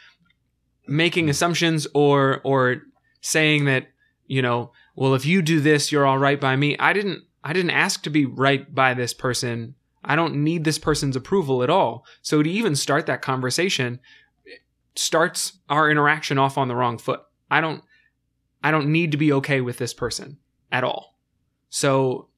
[0.86, 1.30] making mm-hmm.
[1.30, 2.82] assumptions or or
[3.20, 3.88] saying that
[4.26, 6.76] you know, well, if you do this, you're all right by me.
[6.78, 9.74] I didn't I didn't ask to be right by this person.
[10.04, 12.04] I don't need this person's approval at all.
[12.22, 14.00] So to even start that conversation
[14.96, 17.20] starts our interaction off on the wrong foot.
[17.50, 17.82] I don't
[18.62, 20.38] I don't need to be okay with this person
[20.72, 21.16] at all.
[21.68, 22.28] So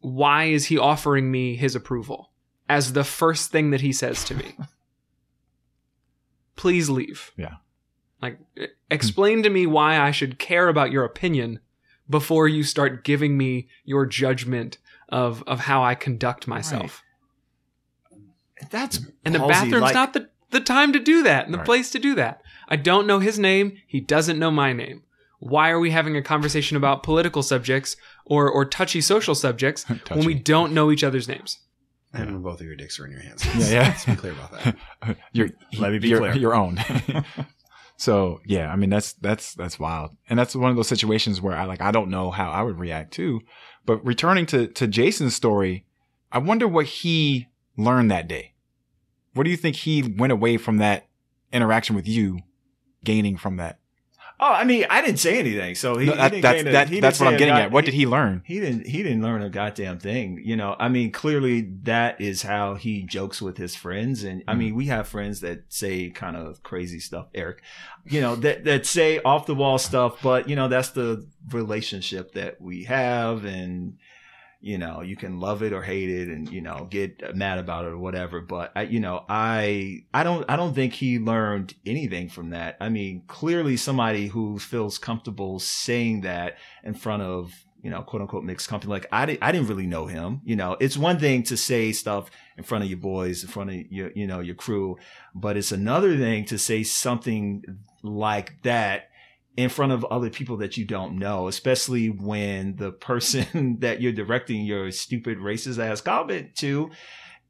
[0.00, 2.30] why is he offering me his approval
[2.68, 4.56] as the first thing that he says to me?
[6.56, 7.32] Please leave.
[7.36, 7.56] Yeah.
[8.20, 8.38] Like,
[8.90, 11.60] explain to me why I should care about your opinion
[12.10, 14.78] before you start giving me your judgment
[15.08, 17.02] of of how I conduct myself.
[18.70, 21.64] That's And the bathroom's like- not the, the time to do that and the Right.
[21.66, 22.42] place to do that.
[22.68, 23.74] I don't know his name.
[23.86, 25.02] He doesn't know my name.
[25.38, 30.24] Why are we having a conversation about political subjects or, or touchy social subjects when
[30.26, 31.58] we don't know each other's names?
[32.12, 33.44] And when both of your dicks are in your hands.
[33.56, 33.82] Yeah, yeah.
[33.88, 35.16] Let's be clear about that.
[35.32, 36.34] your Let me be your, clear.
[36.36, 36.78] your own.
[37.96, 41.54] so yeah, I mean that's that's that's wild, and that's one of those situations where
[41.54, 43.40] I like I don't know how I would react too.
[43.88, 45.86] But returning to to Jason's story,
[46.30, 47.48] I wonder what he
[47.78, 48.52] learned that day.
[49.32, 51.06] What do you think he went away from that
[51.54, 52.40] interaction with you,
[53.02, 53.78] gaining from that?
[54.40, 56.88] Oh, I mean, I didn't say anything, so he, No, he that- didn't that's that-
[56.90, 57.70] he that's what I'm getting god- at.
[57.72, 58.42] What did he learn?
[58.44, 58.86] He didn't.
[58.86, 60.40] He didn't learn a goddamn thing.
[60.44, 60.76] You know.
[60.78, 64.58] I mean, clearly that is how he jokes with his friends, and I Mm-hmm.
[64.60, 67.26] mean, we have friends that say kind of crazy stuff.
[67.34, 67.62] Eric,
[68.06, 72.32] you know, that that say off the wall stuff, but you know, that's the relationship
[72.34, 73.94] that we have, and
[74.60, 77.84] you know, you can love it or hate it, and you know, get mad about
[77.84, 78.40] it or whatever.
[78.40, 82.76] But I, you know, I I don't I don't think he learned anything from that.
[82.80, 88.22] I mean, clearly somebody who feels comfortable saying that in front of you know, quote
[88.22, 88.90] unquote mixed company.
[88.90, 90.40] Like I didn't, I didn't really know him.
[90.44, 93.70] You know, it's one thing to say stuff in front of your boys, in front
[93.70, 94.96] of your, you know, your crew,
[95.34, 97.62] but it's another thing to say something
[98.02, 99.07] like that
[99.58, 104.12] in front of other people that you don't know, especially when the person that you're
[104.12, 106.88] directing your stupid racist ass comment to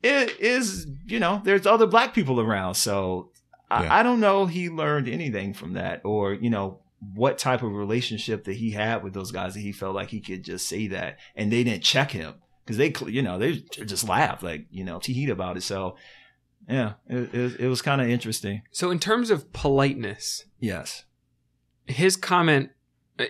[0.03, 2.77] it is, you know, there's other black people around.
[2.77, 3.31] So
[3.71, 3.93] Yeah.
[3.93, 6.79] I, I don't know he learned anything from that or, you know,
[7.15, 10.23] what type of relationship that he had with those guys that he felt like he
[10.23, 13.53] could just say that and they didn't check him because they, you know, they
[13.85, 15.63] just laughed like, you know, heat about it.
[15.63, 15.97] So
[16.67, 18.63] yeah, it, it, it was kind of interesting.
[18.71, 21.05] So in terms of politeness, Yes.
[21.89, 22.71] His comment,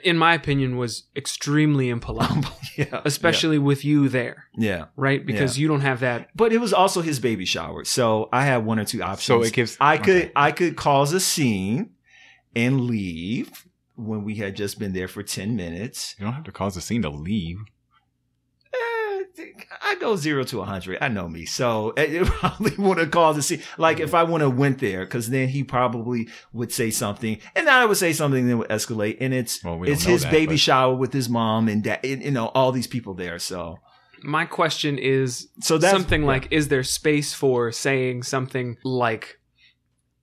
[0.05, 2.45] in my opinion, was extremely impolite,
[2.77, 3.01] yeah.
[3.05, 4.87] especially with you there, Yeah.
[4.97, 5.25] right?
[5.25, 6.29] Because you don't have that.
[6.35, 7.85] But it was also his baby shower.
[7.85, 9.25] So I had one or two options.
[9.25, 9.77] So it gives.
[9.81, 10.33] I could okay.
[10.37, 11.91] I could cause a scene
[12.55, 13.67] and leave
[13.97, 16.15] when we had just been there for 10 minutes.
[16.19, 17.59] You don't have to cause a scene to leave.
[19.91, 20.99] I go zero to a hundred.
[21.01, 23.63] I know me, so it it probably would have caused a scene.
[23.79, 27.67] Like if I would have went there, because then he probably would say something, and
[27.67, 29.17] then I would say something that would escalate.
[29.21, 32.01] And it's Well, we it's his that, baby but- shower with his mom and dad,
[32.05, 33.39] and, you know, all these people there.
[33.39, 33.79] So
[34.23, 36.27] My question is so that's something yeah.
[36.29, 39.41] like: Is there space for saying something like,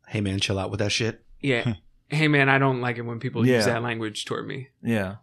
[0.07, 1.23] Hey man, chill out with that shit.
[1.41, 1.73] "Yeah,
[2.09, 5.15] hey man, I don't like it when people use that language toward me." yeah,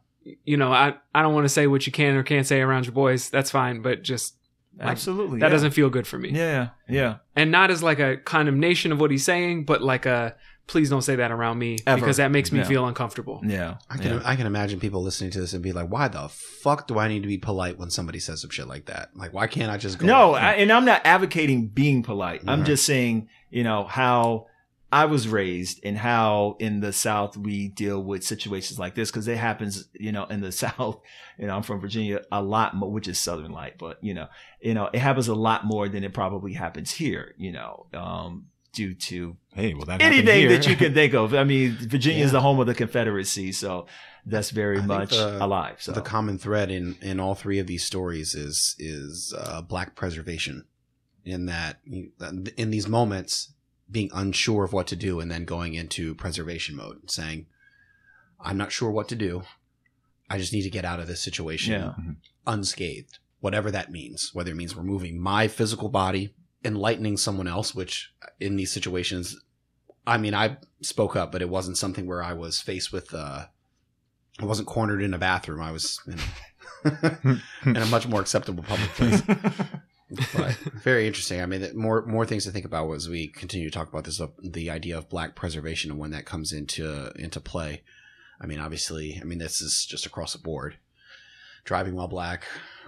[0.44, 2.86] You know, I I don't want to say what you can or can't say around
[2.86, 3.30] your boys.
[3.30, 4.34] That's fine, but just
[4.78, 5.40] Like, absolutely.
[5.40, 5.50] that yeah.
[5.50, 6.30] doesn't feel good for me.
[6.30, 7.16] Yeah, yeah.
[7.36, 10.34] and not as like a condemnation of what he's saying, but like a
[10.68, 12.00] please don't say that around me Ever.
[12.00, 12.64] because that makes me Yeah.
[12.66, 13.40] feel uncomfortable.
[13.44, 14.22] Yeah, I can yeah.
[14.24, 16.28] I can imagine people listening to this and be like, "Why the
[16.62, 19.10] fuck do I need to be polite when somebody says some shit like that?
[19.16, 22.42] Like, why can't I just go?" No, I, and I'm not advocating being polite.
[22.46, 22.66] I'm Mhm.
[22.66, 24.46] just saying, you know, how
[24.92, 29.26] I was raised and how in the South we deal with situations like this because
[29.26, 31.00] it happens, you know, in the South.
[31.38, 34.28] You know, I'm from Virginia a lot more, which is Southern light, but you know,
[34.60, 37.34] you know, it happens a lot more than it probably happens here.
[37.38, 40.48] You know, um, due to Hey, well, that anything here.
[40.50, 41.34] that you can think of.
[41.34, 43.86] I mean, Virginia is the home of the Confederacy, so
[44.24, 45.76] that's very I much the- alive.
[45.80, 49.94] So the common thread in in all three of these stories is is uh, black
[49.96, 50.64] preservation.
[51.24, 51.78] In that,
[52.56, 53.52] in these moments,
[53.90, 57.46] being unsure of what to do, and then going into preservation mode, saying,
[58.40, 59.42] "I'm not sure what to do.
[60.30, 61.94] I just need to get out of this situation Yeah.
[62.46, 64.30] unscathed, whatever that means.
[64.32, 69.36] Whether it means removing my physical body, enlightening someone else, which in these situations,
[70.06, 73.12] I mean, I spoke up, but it wasn't something where I was faced with.
[73.12, 73.46] Uh,
[74.40, 75.60] I wasn't cornered in a bathroom.
[75.60, 76.18] I was in,
[77.66, 79.22] in a much more acceptable public place.
[80.34, 81.40] but very interesting.
[81.40, 84.04] I mean, that- more more things to think about as we continue to talk about
[84.04, 84.20] this.
[84.20, 87.82] uh, The idea of black preservation and when that comes into into play.
[88.40, 90.76] I mean, obviously, I mean this is just across the board.
[91.64, 92.44] Driving while black,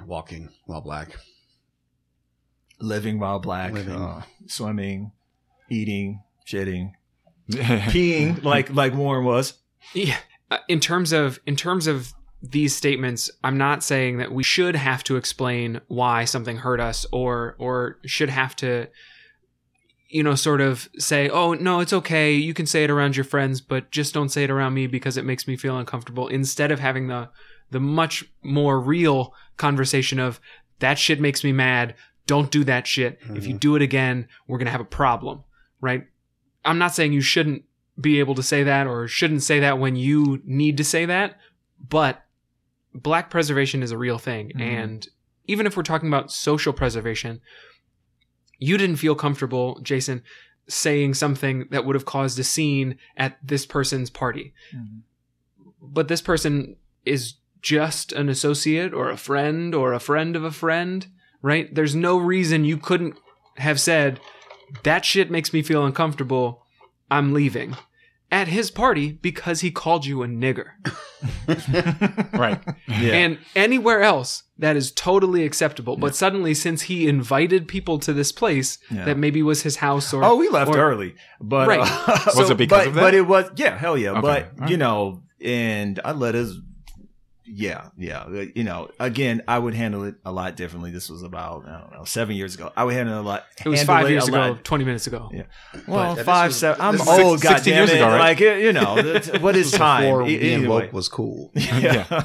[0.06, 1.16] walking while black.
[2.80, 3.94] living while black, Living.
[3.94, 5.12] uh, swimming,
[5.70, 6.92] eating, shitting,
[7.50, 9.54] peeing, like like Warren was.
[9.92, 10.16] Yeah.
[10.50, 12.12] Uh, In terms of in terms of
[12.50, 17.06] these statements, I'm not saying that we should have to explain why something hurt us
[17.10, 18.88] or or should have to
[20.08, 22.32] you know sort of say, "Oh, no, it's okay.
[22.32, 25.16] You can say it around your friends, but just don't say it around me because
[25.16, 27.30] it makes me feel uncomfortable." Instead of having the
[27.70, 30.38] the much more real conversation of
[30.80, 31.94] that shit makes me mad.
[32.26, 33.18] Don't do that shit.
[33.30, 33.58] If you mm-hmm.
[33.58, 35.44] do it again, we're going to have a problem,
[35.80, 36.06] right?
[36.64, 37.64] I'm not saying you shouldn't
[38.00, 41.38] be able to say that or shouldn't say that when you need to say that,
[41.88, 42.23] but
[42.94, 44.52] black preservation is a real thing.
[44.54, 44.60] Mhm.
[44.60, 45.08] And
[45.46, 47.40] even if we're talking about social preservation,
[48.58, 50.22] you didn't feel comfortable, Jason,
[50.68, 54.54] saying something that would have caused a scene at this person's party.
[55.82, 60.50] But this person is just an associate or a friend or a friend of a
[60.50, 61.06] friend,
[61.42, 61.74] right?
[61.74, 63.18] There's no reason you couldn't
[63.56, 64.20] have said,
[64.82, 66.62] that shit makes me feel uncomfortable.
[67.10, 67.76] I'm leaving.
[68.30, 70.70] At his party because he called you a nigger.
[72.32, 72.60] right.
[72.88, 75.96] Yeah, And anywhere else, that is totally acceptable.
[75.96, 79.04] But suddenly, since he invited people to this place Yeah.
[79.04, 80.24] that maybe was his house or.
[80.24, 81.80] oh, we left or- early, but Right.
[81.80, 83.00] uh, Was it because but, of that?
[83.00, 84.10] But it was yeah, hell yeah.
[84.12, 84.20] Okay.
[84.20, 86.52] But All you know, and I let us.
[87.46, 88.20] Yeah, yeah.
[88.22, 90.90] uh, You know, again, I would handle it a lot differently.
[90.90, 92.72] This was about I don't know seven years ago.
[92.76, 93.44] I would handle it a lot.
[93.64, 95.30] It was five it years ago, lot- 20 minutes ago.
[95.32, 95.42] Yeah.
[95.86, 96.80] Well, this five, was- seven.
[96.80, 97.40] I'm this old.
[97.40, 97.96] six- 16 goddamn years it.
[97.96, 98.18] ago, right?
[98.18, 100.04] Like you know, what is time?
[100.04, 101.50] Before being either woke was cool.
[101.54, 102.06] yeah.
[102.10, 102.24] yeah.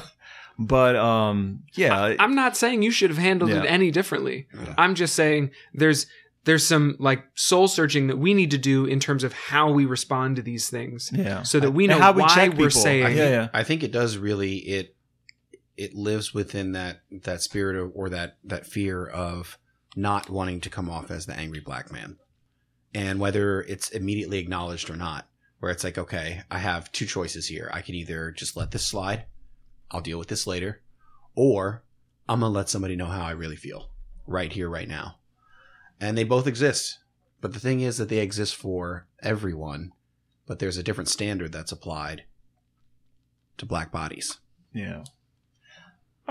[0.58, 4.46] But um, yeah, I'm not saying you should have handled it any differently.
[4.54, 4.74] Yeah.
[4.76, 6.06] I'm just saying there's
[6.44, 9.86] there's some like soul searching that we need to do in terms of how we
[9.86, 11.42] respond to these things, yeah.
[11.44, 12.70] so that we know how we why check we're people.
[12.82, 13.16] saying.
[13.16, 13.48] yeah, yeah.
[13.54, 14.96] I think it does really it
[15.80, 19.58] it lives within that that spirit of or that that fear of
[19.96, 22.18] not wanting to come off as the angry black man.
[22.94, 25.26] And whether it's immediately acknowledged or not,
[25.58, 27.70] where it's like, okay, I have two choices here.
[27.72, 29.24] I can either just let this slide,
[29.90, 30.82] I'll deal with this later,
[31.34, 31.82] or
[32.28, 33.90] I'm to let somebody know how I really feel
[34.26, 35.16] right here, right now.
[35.98, 36.98] And they both exist.
[37.40, 39.92] But the thing is that they exist for everyone,
[40.46, 42.24] but there's a different standard that's applied
[43.56, 44.38] to black bodies.
[44.74, 45.04] Yeah.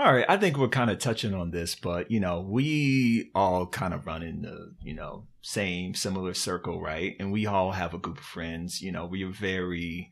[0.00, 3.66] All right, I think we're kind of touching on this, but you know, we all
[3.66, 7.16] kind of run in the you know same similar circle, right?
[7.20, 8.80] And we all have a group of friends.
[8.80, 10.10] You know, we are very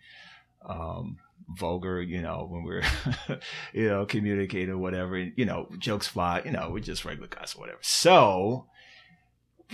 [0.69, 1.17] um,
[1.49, 2.03] vulgar.
[2.03, 2.83] You know, when we're
[3.73, 5.17] you know communicating whatever.
[5.17, 6.43] You know, jokes fly.
[6.45, 7.79] You know, we're just regular guys or whatever.
[7.81, 8.67] So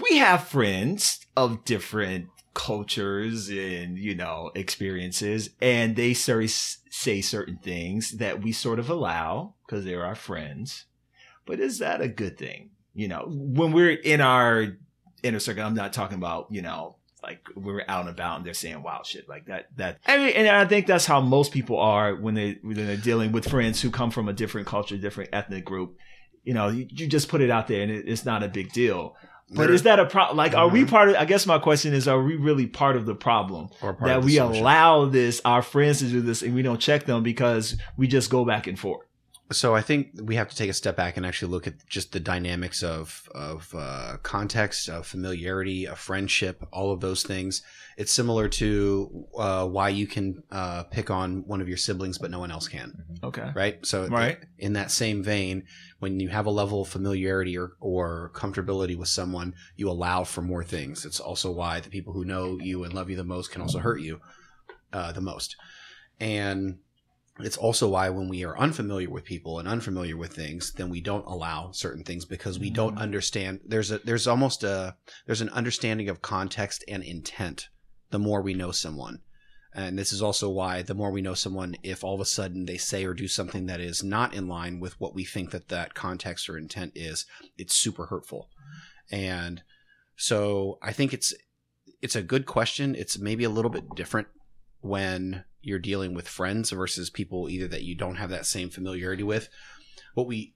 [0.00, 8.12] we have friends of different cultures and you know experiences and they say, certain things
[8.12, 10.86] that we sort of allow because they're our friends.
[11.44, 12.70] But is that a good thing?
[12.94, 14.76] You know when we're in our
[15.24, 18.52] inner circle i'm not talking about you know like we're out and about and they're
[18.52, 21.78] saying wild shit like that that i mean and i think that's how most people
[21.78, 25.30] are when they when they're dealing with friends who come from a different culture different
[25.32, 25.96] ethnic group.
[26.44, 28.70] You know you, you just put it out there and it, it's not a big
[28.72, 29.16] deal
[29.50, 30.36] but is that a problem?
[30.36, 30.88] Like, are we Mm-hmm.
[30.90, 31.16] part of?
[31.16, 33.68] I guess my question is: Are we really part of the problem
[34.00, 34.62] that we solution.
[34.62, 38.30] allow this our friends to do this and we don't check them because we just
[38.30, 39.06] go back and forth?
[39.52, 42.12] So I think we have to take a step back and actually look at just
[42.12, 47.62] the dynamics of of uh, context, of familiarity, of friendship, all of those things.
[47.98, 52.30] It's similar to uh, why you can uh, pick on one of your siblings, but
[52.30, 53.84] no one else can, Okay, right?
[53.84, 54.38] So Right.
[54.58, 55.64] in that same vein,
[55.98, 60.42] when you have a level of familiarity or, or comfortability with someone, you allow for
[60.42, 61.04] more things.
[61.04, 63.78] It's also why the people who know you and love you the most can also
[63.78, 64.20] hurt you
[64.92, 65.56] uh, the most.
[66.18, 66.78] And
[67.40, 71.00] it's also why when we are unfamiliar with people and unfamiliar with things, then we
[71.00, 73.00] don't allow certain things because we don't mm.
[73.00, 73.60] understand.
[73.66, 77.68] There's a there's almost a there's an understanding of context and intent
[78.10, 79.20] the more we know someone.
[79.74, 82.66] And this is also why the more we know someone, if all of a sudden
[82.66, 85.68] they say or do something that is not in line with what we think that
[85.70, 87.26] that context or intent is,
[87.58, 88.48] it's super hurtful.
[89.10, 89.62] And
[90.16, 91.34] so I think it's
[92.00, 92.94] it's a good question.
[92.94, 94.28] It's maybe a little bit different
[94.80, 99.22] when you're dealing with friends versus people either that you don't have that same familiarity
[99.22, 99.48] with.
[100.14, 100.54] What we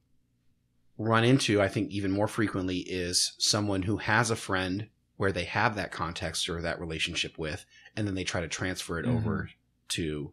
[0.97, 5.44] run into, I think, even more frequently is someone who has a friend where they
[5.44, 7.64] have that context or that relationship with,
[7.97, 9.51] and then they try to transfer it over
[9.88, 10.33] to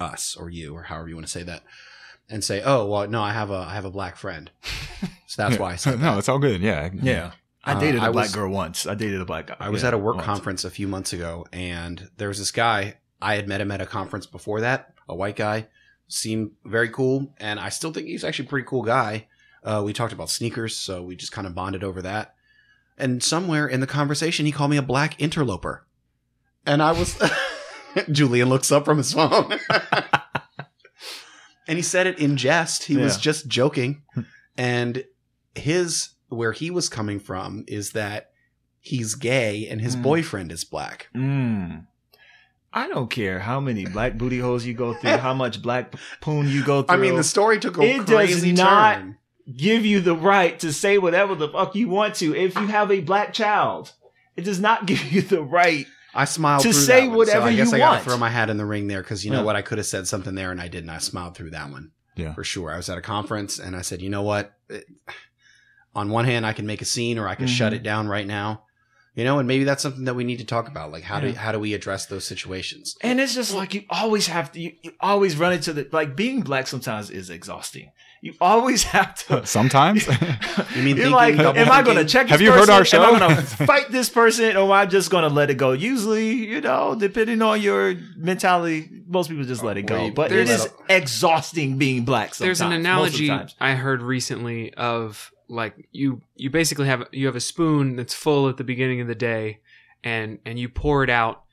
[0.00, 1.62] us or you or however you want to say that,
[2.28, 4.50] and say, "Oh, well, no, I have a I have a black friend."
[5.26, 6.18] So that's why I said no, that.
[6.18, 6.60] it's all good.
[6.60, 6.90] Yeah.
[7.02, 7.32] yeah.
[7.64, 8.86] I Uh, dated a I black was- girl once.
[8.86, 9.56] I dated a black guy.
[9.58, 10.26] I was Yeah, at a work once.
[10.26, 12.98] conference a few months ago, and there was this guy.
[13.22, 15.68] I had met him at a conference before that, a white guy,
[16.08, 19.26] seemed very cool, and I still think he's actually a pretty cool guy.
[19.62, 22.34] Uh, we talked about sneakers, so we just kind of bonded over that.
[22.98, 25.86] And somewhere in the conversation, he called me a black interloper,
[26.66, 27.18] and I was.
[28.10, 29.52] Julian looks up from his phone,
[31.68, 32.84] and he said it in jest.
[32.84, 34.02] He was just joking,
[34.56, 35.04] and
[35.54, 38.30] his where he was coming from is that
[38.80, 40.02] he's gay and his Mm.
[40.02, 41.08] boyfriend is black.
[41.14, 41.86] Mm.
[42.76, 46.48] I don't care how many black booty holes you go through, how much black poon
[46.48, 46.94] you go through.
[46.96, 49.16] I mean, the story took a It does not- turn.
[49.56, 52.90] give you the right to say whatever the fuck you want to if you have
[52.90, 53.92] a black child.
[54.36, 55.86] It does not give you the right.
[56.16, 58.04] I smiled To through say that one, whatever so I guess you I gotta want.
[58.04, 59.44] throw my hat in the ring there because you know Yeah.
[59.44, 60.90] what, I could have said something there and I didn't.
[60.90, 61.90] I smiled through that one.
[62.16, 62.32] Yeah.
[62.34, 62.70] for sure.
[62.72, 64.52] I was at a conference and I said, you know what?
[64.68, 64.86] It-
[65.96, 67.76] on one hand, I can make a scene or I can shut Mhm.
[67.76, 68.64] it down right now.
[69.16, 70.90] You know, and maybe that's something that we need to talk about.
[70.90, 72.96] Like, how do how do we address those situations?
[73.00, 76.16] And it's just like you always have to, you, you always run into the, like
[76.16, 77.92] being black sometimes is exhausting.
[78.22, 79.46] You always have to.
[79.46, 80.08] Sometimes.
[80.74, 82.08] You mean You're thinking, like, double am I going to thinking?
[82.08, 82.22] check?
[82.26, 83.00] This Have you heard our person?
[83.00, 83.28] Am I show?
[83.28, 85.70] going to fight this person, or am I just going to let it go?
[85.70, 90.10] Usually, you know, depending on your mentality, most people just let it go.
[90.10, 92.34] But it there's- is exhausting being black.
[92.34, 93.54] Sometimes, There's an most the analogy.
[93.60, 98.48] I heard recently of like you you basically have you have a spoon that's full
[98.48, 99.60] at the beginning of the day
[100.02, 101.44] and and you pour it out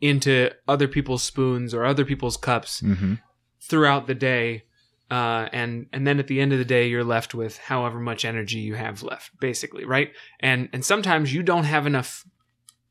[0.00, 3.14] into other people's spoons or other people's cups hmm
[3.60, 4.62] throughout the day
[5.10, 8.24] uh, and and then at the end of the day you're left with however much
[8.24, 10.12] energy you have left basically right?
[10.40, 12.26] And and sometimes you don't have enough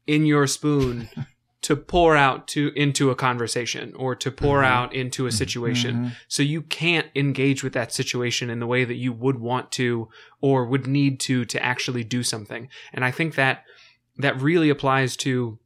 [0.07, 1.09] in your spoon
[1.63, 4.65] to pour out to into a conversation or to pour Mhm.
[4.67, 6.11] out into a situation Mhm.
[6.27, 10.09] so you can't engage with that situation in the way that you would want to
[10.41, 13.63] or would need to to actually do something and i think that
[14.17, 15.57] that really applies to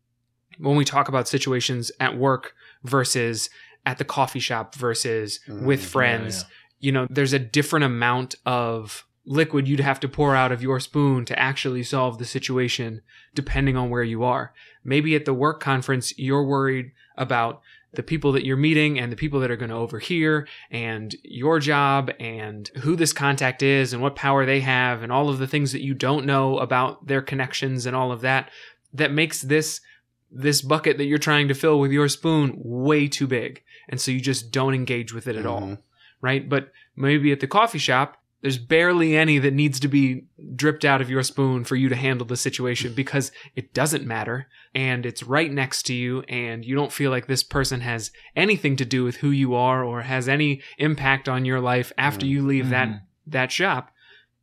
[0.60, 3.50] when we talk about situations at work versus
[3.86, 5.62] at the coffee shop versus Mhm.
[5.62, 6.46] with Yeah, friends
[6.80, 10.80] you know there's a different amount of liquid you'd have to pour out of your
[10.80, 13.02] spoon to actually solve the situation,
[13.36, 14.54] depending on where you are.
[14.84, 17.62] Maybe at the work conference, you're worried about
[17.94, 21.60] the people that you're meeting and the people that are going to overhear and your
[21.60, 25.48] job and who this contact is and what power they have and all of the
[25.48, 28.50] things that you don't know about their connections and all of that
[28.94, 29.82] that makes this
[30.30, 34.12] this bucket that you're trying to fill with your spoon way too big and so
[34.12, 35.78] you just don't engage with it at all Mhm.
[36.22, 40.26] right but maybe at the coffee shop there's barely any that needs to be
[40.56, 44.48] dripped out of your spoon for you to handle the situation because it doesn't matter
[44.76, 48.76] and it's right next to you and you don't feel like this person has anything
[48.76, 52.30] to do with who you are or has any impact on your life after mm.
[52.30, 53.06] you leave that mm-hmm.
[53.26, 53.92] that shop.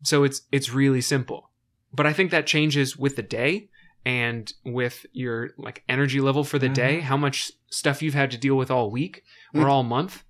[0.03, 1.51] So it's it's really simple.
[1.93, 3.69] But i think that changes with the day
[4.05, 6.75] and with your like energy level for the mm-hmm.
[6.75, 9.23] day how much stuff you've had to deal with all week
[9.55, 9.69] or mm.
[9.69, 10.25] all month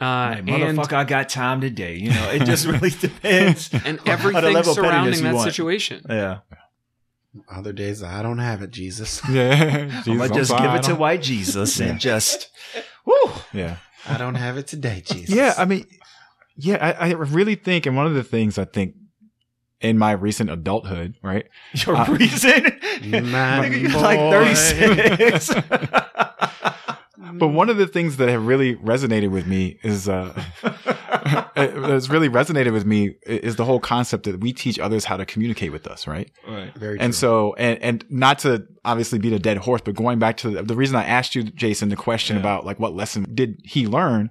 [0.00, 1.96] uh, and, motherfucker, I got time today.
[1.96, 3.70] You know, it just really depends.
[3.84, 6.04] And everything surrounding that situation.
[6.08, 6.40] Yeah.
[7.50, 9.20] Other days, I don't have it, Jesus.
[9.30, 10.02] Yeah.
[10.04, 10.62] Jesus, I'm, just fine.
[10.62, 12.50] give it to white Jesus and just,
[13.04, 13.32] whoo.
[13.52, 13.76] Yeah.
[14.06, 15.34] I don't have it today, Jesus.
[15.34, 15.54] Yeah.
[15.58, 15.84] I mean,
[16.56, 18.94] yeah, I, I really think, and one of the things I think
[19.80, 21.46] in my recent adulthood, right?
[21.72, 22.82] Your uh, recent?
[23.04, 25.50] man, like 36.
[27.34, 30.32] But one of the things that have really resonated with me is uh
[31.56, 35.72] really resonated with me is the whole concept that we teach others how to communicate
[35.72, 36.30] with us, right?
[36.46, 36.72] Right.
[36.74, 37.04] Very true.
[37.04, 40.50] And so and and not to obviously beat a dead horse, but going back to
[40.50, 42.40] the, the reason I asked you Jason the question yeah.
[42.40, 44.30] about like what lesson did he learn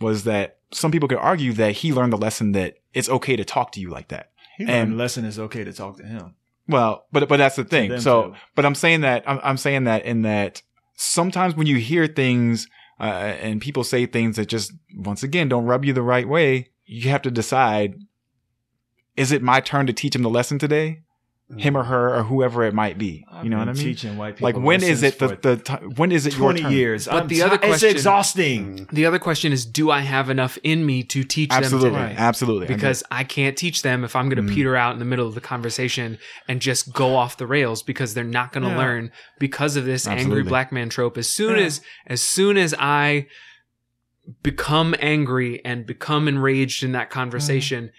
[0.00, 3.44] was that some people could argue that he learned the lesson that it's okay to
[3.44, 4.30] talk to you like that.
[4.58, 6.34] He and the lesson is okay to talk to him.
[6.68, 8.00] Well, but but that's the thing.
[8.00, 8.34] So, too.
[8.54, 10.62] but I'm saying that I'm, I'm saying that in that
[10.96, 12.66] sometimes when you hear things
[12.98, 13.04] uh,
[13.40, 17.10] and people say things that just once again don't rub you the right way, you
[17.10, 17.94] have to decide:
[19.16, 21.02] is it my turn to teach him the lesson today,
[21.56, 23.24] him or her or whoever it might be?
[23.30, 23.82] I've you know what I mean?
[23.84, 26.62] Teaching white people Like when is it the the ti when is it your twenty
[26.62, 26.72] turn?
[26.72, 27.06] years?
[27.06, 28.88] But I'm the other ti- it's question- exhausting.
[28.90, 32.14] The other question is, do I have enough in me to teach Absolutely, them today?
[32.20, 32.62] absolutely.
[32.62, 32.74] I agree.
[32.76, 34.54] Because I can't teach them if I'm going to Mm.
[34.56, 36.18] peter out in the middle of the conversation
[36.48, 38.78] and just go off the rails because they're not going to Yeah.
[38.78, 41.16] learn because of this angry black man trope.
[41.16, 41.66] As soon Yeah.
[41.66, 43.26] as as soon as I
[44.42, 47.90] become angry and become enraged in that conversation,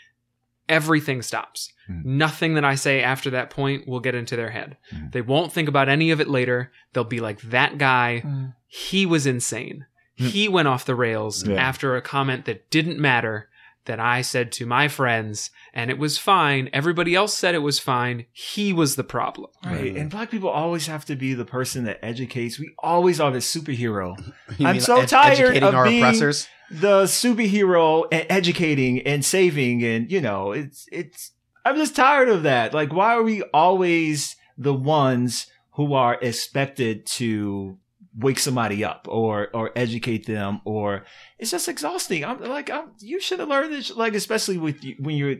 [0.70, 1.72] everything stops.
[1.89, 2.03] Mm.
[2.05, 4.78] Nothing that I say after that point will get into their head.
[4.93, 5.11] Mm.
[5.11, 6.72] They won't think about any of it later.
[6.93, 8.53] They'll be like, that guy, Mm.
[8.68, 9.86] he was insane.
[10.20, 10.28] Mm.
[10.30, 11.55] He went off the rails Yeah.
[11.55, 13.49] after a comment that didn't matter
[13.88, 16.69] that I said to my friends, and it was fine.
[16.71, 18.25] Everybody else said it was fine.
[18.31, 19.49] He was the problem.
[19.65, 19.95] Right.
[19.95, 22.57] And black people always have to be the person that educates.
[22.59, 24.15] We always are the superhero.
[24.57, 26.47] You I'm so ed- tired of our being- oppressors.
[26.71, 31.31] The superhero and educating and saving and you know, it's it's
[31.65, 32.73] I'm just tired of that.
[32.73, 37.77] Like why are we always the ones who are expected to
[38.20, 41.05] wake somebody up or or educate them or
[41.38, 42.26] it's just exhausting.
[42.26, 45.36] I'm like I'm, you should have learned this like especially with you, when you're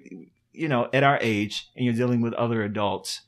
[0.54, 3.22] you know at our age and you're dealing with other adults.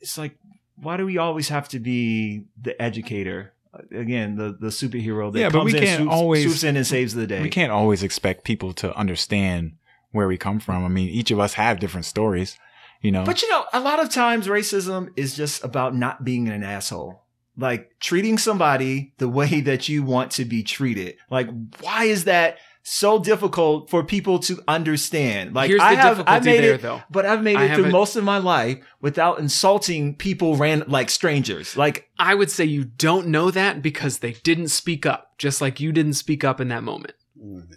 [0.00, 0.36] It's like
[0.76, 3.52] why do we always have to be the educator?
[3.92, 6.76] Again, the the superhero that Yeah, but comes we in, can't swoops, always- swoops in
[6.76, 7.42] and saves the day.
[7.42, 9.72] we can't always expect people to understand
[10.12, 10.84] where we come from.
[10.84, 12.56] I mean, each of us have different stories.
[13.02, 16.48] You know, But you know, a lot of times racism is just about not being
[16.48, 17.23] an asshole.
[17.56, 21.16] Like treating somebody the way that you want to be treated.
[21.30, 21.48] Like,
[21.80, 25.54] why is that so difficult for people to understand?
[25.54, 27.02] Like, Here's the I have, I difficulty made there, it, though.
[27.10, 31.10] but I've made I it through most of my life without insulting people ran like
[31.10, 31.76] strangers.
[31.76, 35.80] Like, I would say you don't know that because they didn't speak up, just like
[35.80, 37.14] you didn't speak up in that moment.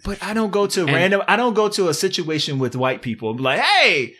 [0.04, 3.00] but I don't go to And- random, I don't go to a situation with white
[3.02, 4.14] people and be like, hey,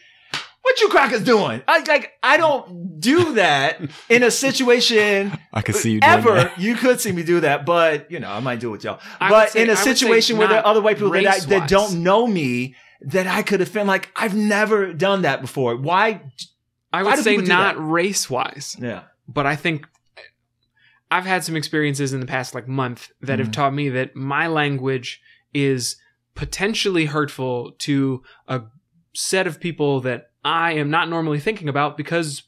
[0.68, 1.62] what you crackers doing?
[1.66, 6.34] I like, I don't do that in a situation I could see you doing ever
[6.34, 6.58] that.
[6.58, 9.00] you could see me do that, but you know, I might do it with y'all.
[9.20, 11.10] I but say- in I a would say situation where there are other white people
[11.12, 15.40] that, I, that don't know me, that I could offend, like I've never done that
[15.40, 15.76] before.
[15.76, 16.20] Why?
[16.92, 19.86] I would do say not race wise, Yeah, but I think
[21.10, 23.52] I've had some experiences in the past like month that have Mhm.
[23.52, 25.20] taught me that my language
[25.54, 25.96] is
[26.34, 28.62] potentially hurtful to a
[29.14, 32.44] set of people that I am not normally thinking about because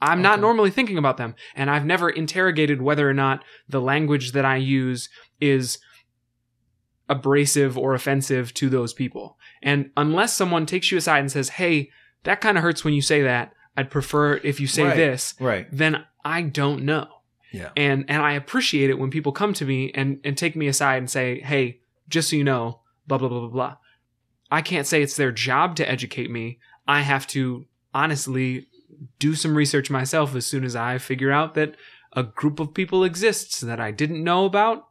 [0.00, 1.34] I'm not normally thinking about them.
[1.56, 5.08] And I've never interrogated whether or not the language that I use
[5.40, 5.78] is
[7.08, 9.38] abrasive or offensive to those people.
[9.62, 11.90] And unless someone takes you aside and says, hey,
[12.24, 14.96] that kind of hurts when you say that, I'd prefer if you say Right.
[14.96, 15.66] this, right.
[15.72, 17.08] then I don't know.
[17.52, 17.70] Yeah.
[17.76, 20.98] And and I appreciate it when people come to me and, and take me aside
[20.98, 23.76] and say, hey, just so you know, blah blah blah blah blah.
[24.50, 26.58] I can't say it's their job to educate me.
[26.88, 28.66] I have to honestly
[29.18, 31.76] do some research myself as soon as I figure out that
[32.14, 34.86] a group of people exists that I didn't know about.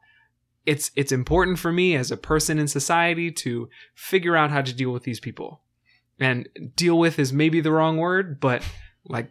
[0.66, 4.74] It's it's important for me as a person in society to figure out how to
[4.74, 5.62] deal with these people.
[6.20, 8.64] And deal with is maybe the wrong word, but
[9.06, 9.30] like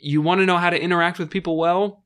[0.00, 2.04] you want to know how to interact with people well,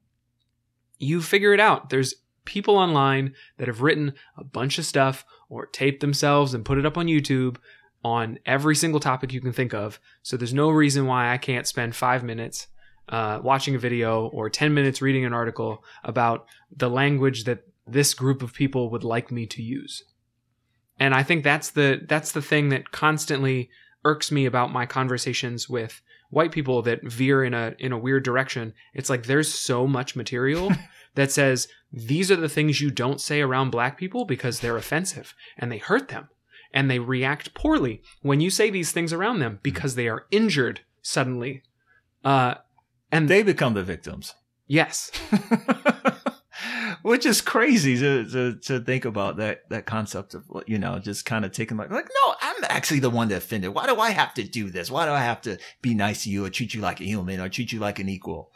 [0.99, 1.91] you figure it out.
[1.91, 6.79] There's people online that have written a bunch of stuff or taped themselves and put
[6.79, 7.57] it up on YouTube
[8.03, 10.01] on every single topic you can think of.
[10.23, 12.69] So there's no reason why I can't spend five minutes
[13.09, 18.15] uh, watching a video or 10 minutes reading an article about the language that this
[18.15, 20.05] group of people would like me to use.
[20.99, 23.71] And I think that's the that's the thing that constantly
[24.05, 28.23] irks me about my conversations with white people that veer in a in a weird
[28.23, 28.75] direction.
[28.95, 30.71] It's like there's so much material
[31.15, 35.35] that says these are the things you don't say around black people because they're offensive
[35.59, 36.29] and they hurt them
[36.73, 40.81] and they react poorly when you say these things around them because they are injured
[41.03, 41.63] suddenly.
[42.25, 42.55] Uh,
[43.11, 44.35] and They become the victims.
[44.67, 45.11] yes,
[47.03, 51.25] Which is crazy to, to to think about that that concept of you know just
[51.25, 54.11] kind of taking like like no I'm actually the one that offended why do I
[54.11, 56.75] have to do this why do I have to be nice to you or treat
[56.75, 58.51] you like a human or treat you like an equal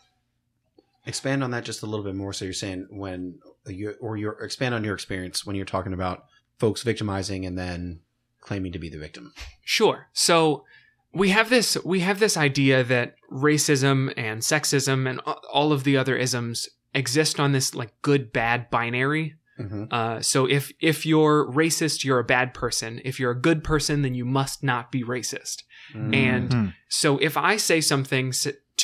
[1.06, 2.32] Expand on that just a little bit more.
[2.32, 6.24] So you're saying when you or your expand on your experience when you're talking about
[6.64, 8.00] folks victimizing and then
[8.40, 9.32] claiming to be the victim.
[9.62, 10.08] Sure.
[10.12, 10.64] So
[11.12, 15.20] we have this we have this idea that racism and sexism and
[15.52, 19.34] all of the other isms exist on this like good bad binary.
[19.58, 19.84] Mm-hmm.
[19.90, 23.00] Uh, so if if you're racist, you're a bad person.
[23.04, 25.62] If you're a good person, then you must not be racist.
[25.94, 26.74] And Mhm.
[26.88, 28.32] so if I say something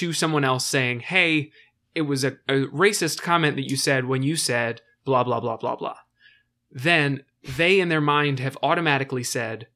[0.01, 1.51] to someone else saying, "Hey,
[1.95, 5.57] it was a, a racist comment that you said when you said blah blah blah
[5.57, 5.97] blah blah,"
[6.70, 7.24] then
[7.57, 9.66] they in their mind have automatically said,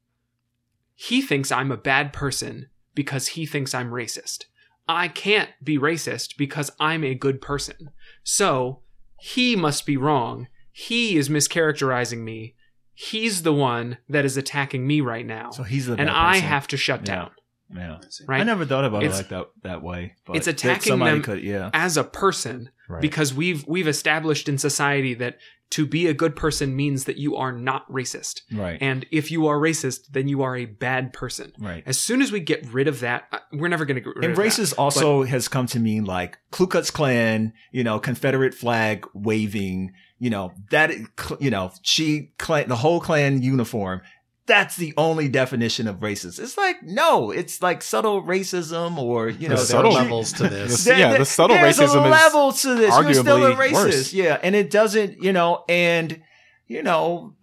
[0.95, 4.45] "He thinks I'm a bad person because he thinks I'm racist.
[4.87, 7.89] I can't be racist because I'm a good person.
[8.23, 8.81] So
[9.19, 10.47] he must be wrong.
[10.71, 12.55] He is mischaracterizing me.
[12.93, 16.47] He's the one that is attacking me right now." so he's the and I person.
[16.47, 17.31] have to shut down.
[17.75, 17.97] yeah
[18.27, 18.41] Right?
[18.41, 21.41] I never thought about It's- it like that that way but it's attacking them could
[21.41, 23.01] yeah as a person Right.
[23.01, 25.39] because we've we've established in society that
[25.71, 28.41] to be a good person means that you are not racist.
[28.51, 31.53] right And if you are racist, then you are a bad person.
[31.59, 34.15] right As soon as we get rid of that, uh, we're never going to get
[34.15, 34.43] rid and of that.
[34.43, 39.93] racist also has come to mean like Ku Klux Klan, you know, Confederate flag waving,
[40.19, 40.91] you know, that,
[41.39, 44.01] you know, she, clan, the whole Klan uniform.
[44.47, 46.39] That's the only definition of racist.
[46.39, 50.33] It's like, no, it's like subtle racism or, you know, The there subtle- are levels
[50.33, 50.85] to this.
[50.85, 52.95] Yeah, the subtle racism level to this.
[52.95, 53.73] You're still a racist.
[53.73, 54.13] worse.
[54.13, 54.39] Yeah.
[54.43, 56.21] And it doesn't, you know, and,
[56.67, 57.33] you know,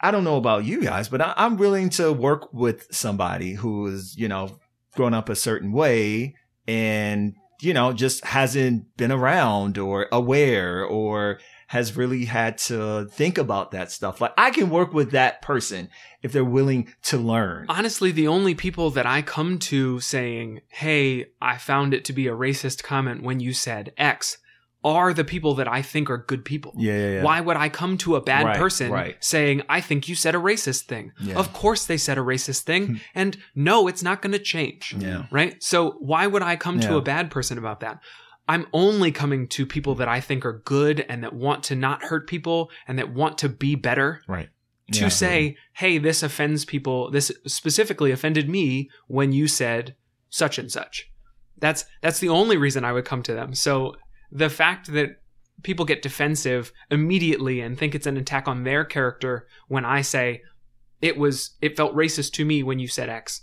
[0.00, 3.86] I don't know about you guys, but I, I'm willing to work with somebody who
[3.88, 4.58] is, you know,
[4.94, 6.34] grown up a certain way
[6.66, 13.38] and, you know, just hasn't been around or aware or has really had to think
[13.38, 14.20] about that stuff.
[14.20, 15.88] Like I can work with that person
[16.22, 17.66] if they're willing to learn.
[17.68, 22.26] Honestly, the only people that I come to saying, "Hey, I found it to be
[22.26, 24.38] a racist comment when you said X,"
[24.82, 26.72] are the people that I think are good people.
[26.76, 27.22] Yeah, yeah, yeah.
[27.22, 29.16] Why would I come to a bad Right, person right.
[29.20, 31.12] saying, I think you said a racist thing?
[31.34, 32.86] Of course they said a racist thing.
[32.86, 32.96] Hmm.
[33.14, 34.94] and no, it's not going to change.
[34.96, 35.24] Yeah.
[35.30, 35.60] Right?
[35.62, 38.00] So why would I come to a bad person about that?
[38.48, 42.02] I'm only coming to people that I think are good and that want to not
[42.04, 44.48] hurt people and that want to be better Right.
[44.92, 45.08] to Yeah.
[45.08, 47.10] say, hey, this offends people.
[47.10, 49.94] This specifically offended me when you said
[50.30, 51.10] such and such.
[51.58, 53.52] That's that's the only reason I would come to them.
[53.54, 53.94] So
[54.32, 55.20] the fact that
[55.62, 60.42] people get defensive immediately and think it's an attack on their character when I say
[61.02, 63.42] it was it felt racist to me when you said X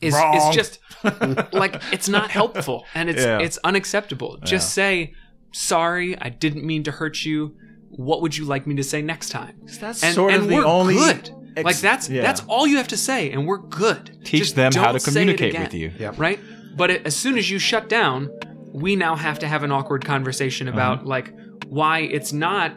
[0.00, 0.36] is Wrong.
[0.36, 0.78] is just
[1.52, 3.38] like it's not helpful and it's Yeah.
[3.40, 4.38] it's unacceptable.
[4.44, 5.14] Just say
[5.52, 7.56] sorry, I didn't mean to hurt you.
[7.90, 9.56] What would you like me to say next time?
[9.80, 11.30] That's and, sort and of the we're only good.
[11.56, 12.22] ex- like that's yeah.
[12.22, 14.18] that's all you have to say, and we're good.
[14.24, 15.92] Teach Just them how to communicate again, with you.
[15.98, 16.18] Yep.
[16.18, 16.40] right?
[16.76, 18.30] But it, as soon as you shut down,
[18.72, 21.06] we now have to have an awkward conversation about Uh-huh.
[21.08, 21.32] like
[21.68, 22.72] why it's not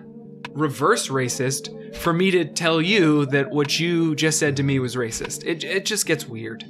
[0.51, 4.95] reverse racist for me to tell you that what you just said to me was
[4.95, 5.43] racist.
[5.45, 6.63] It it just gets weird.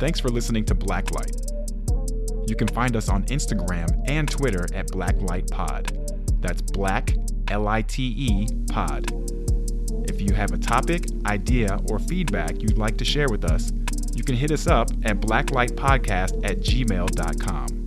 [0.00, 1.36] Thanks for listening to Blacklite.
[2.48, 5.96] You can find us on Instagram and Twitter at Blacklite Pod.
[6.40, 7.14] That's Black
[7.48, 9.12] L I T E Pod.
[10.08, 13.72] If you have a topic, idea, or feedback you'd like to share with us,
[14.14, 17.79] you can hit us up at blacklitepodcast at gmail.com.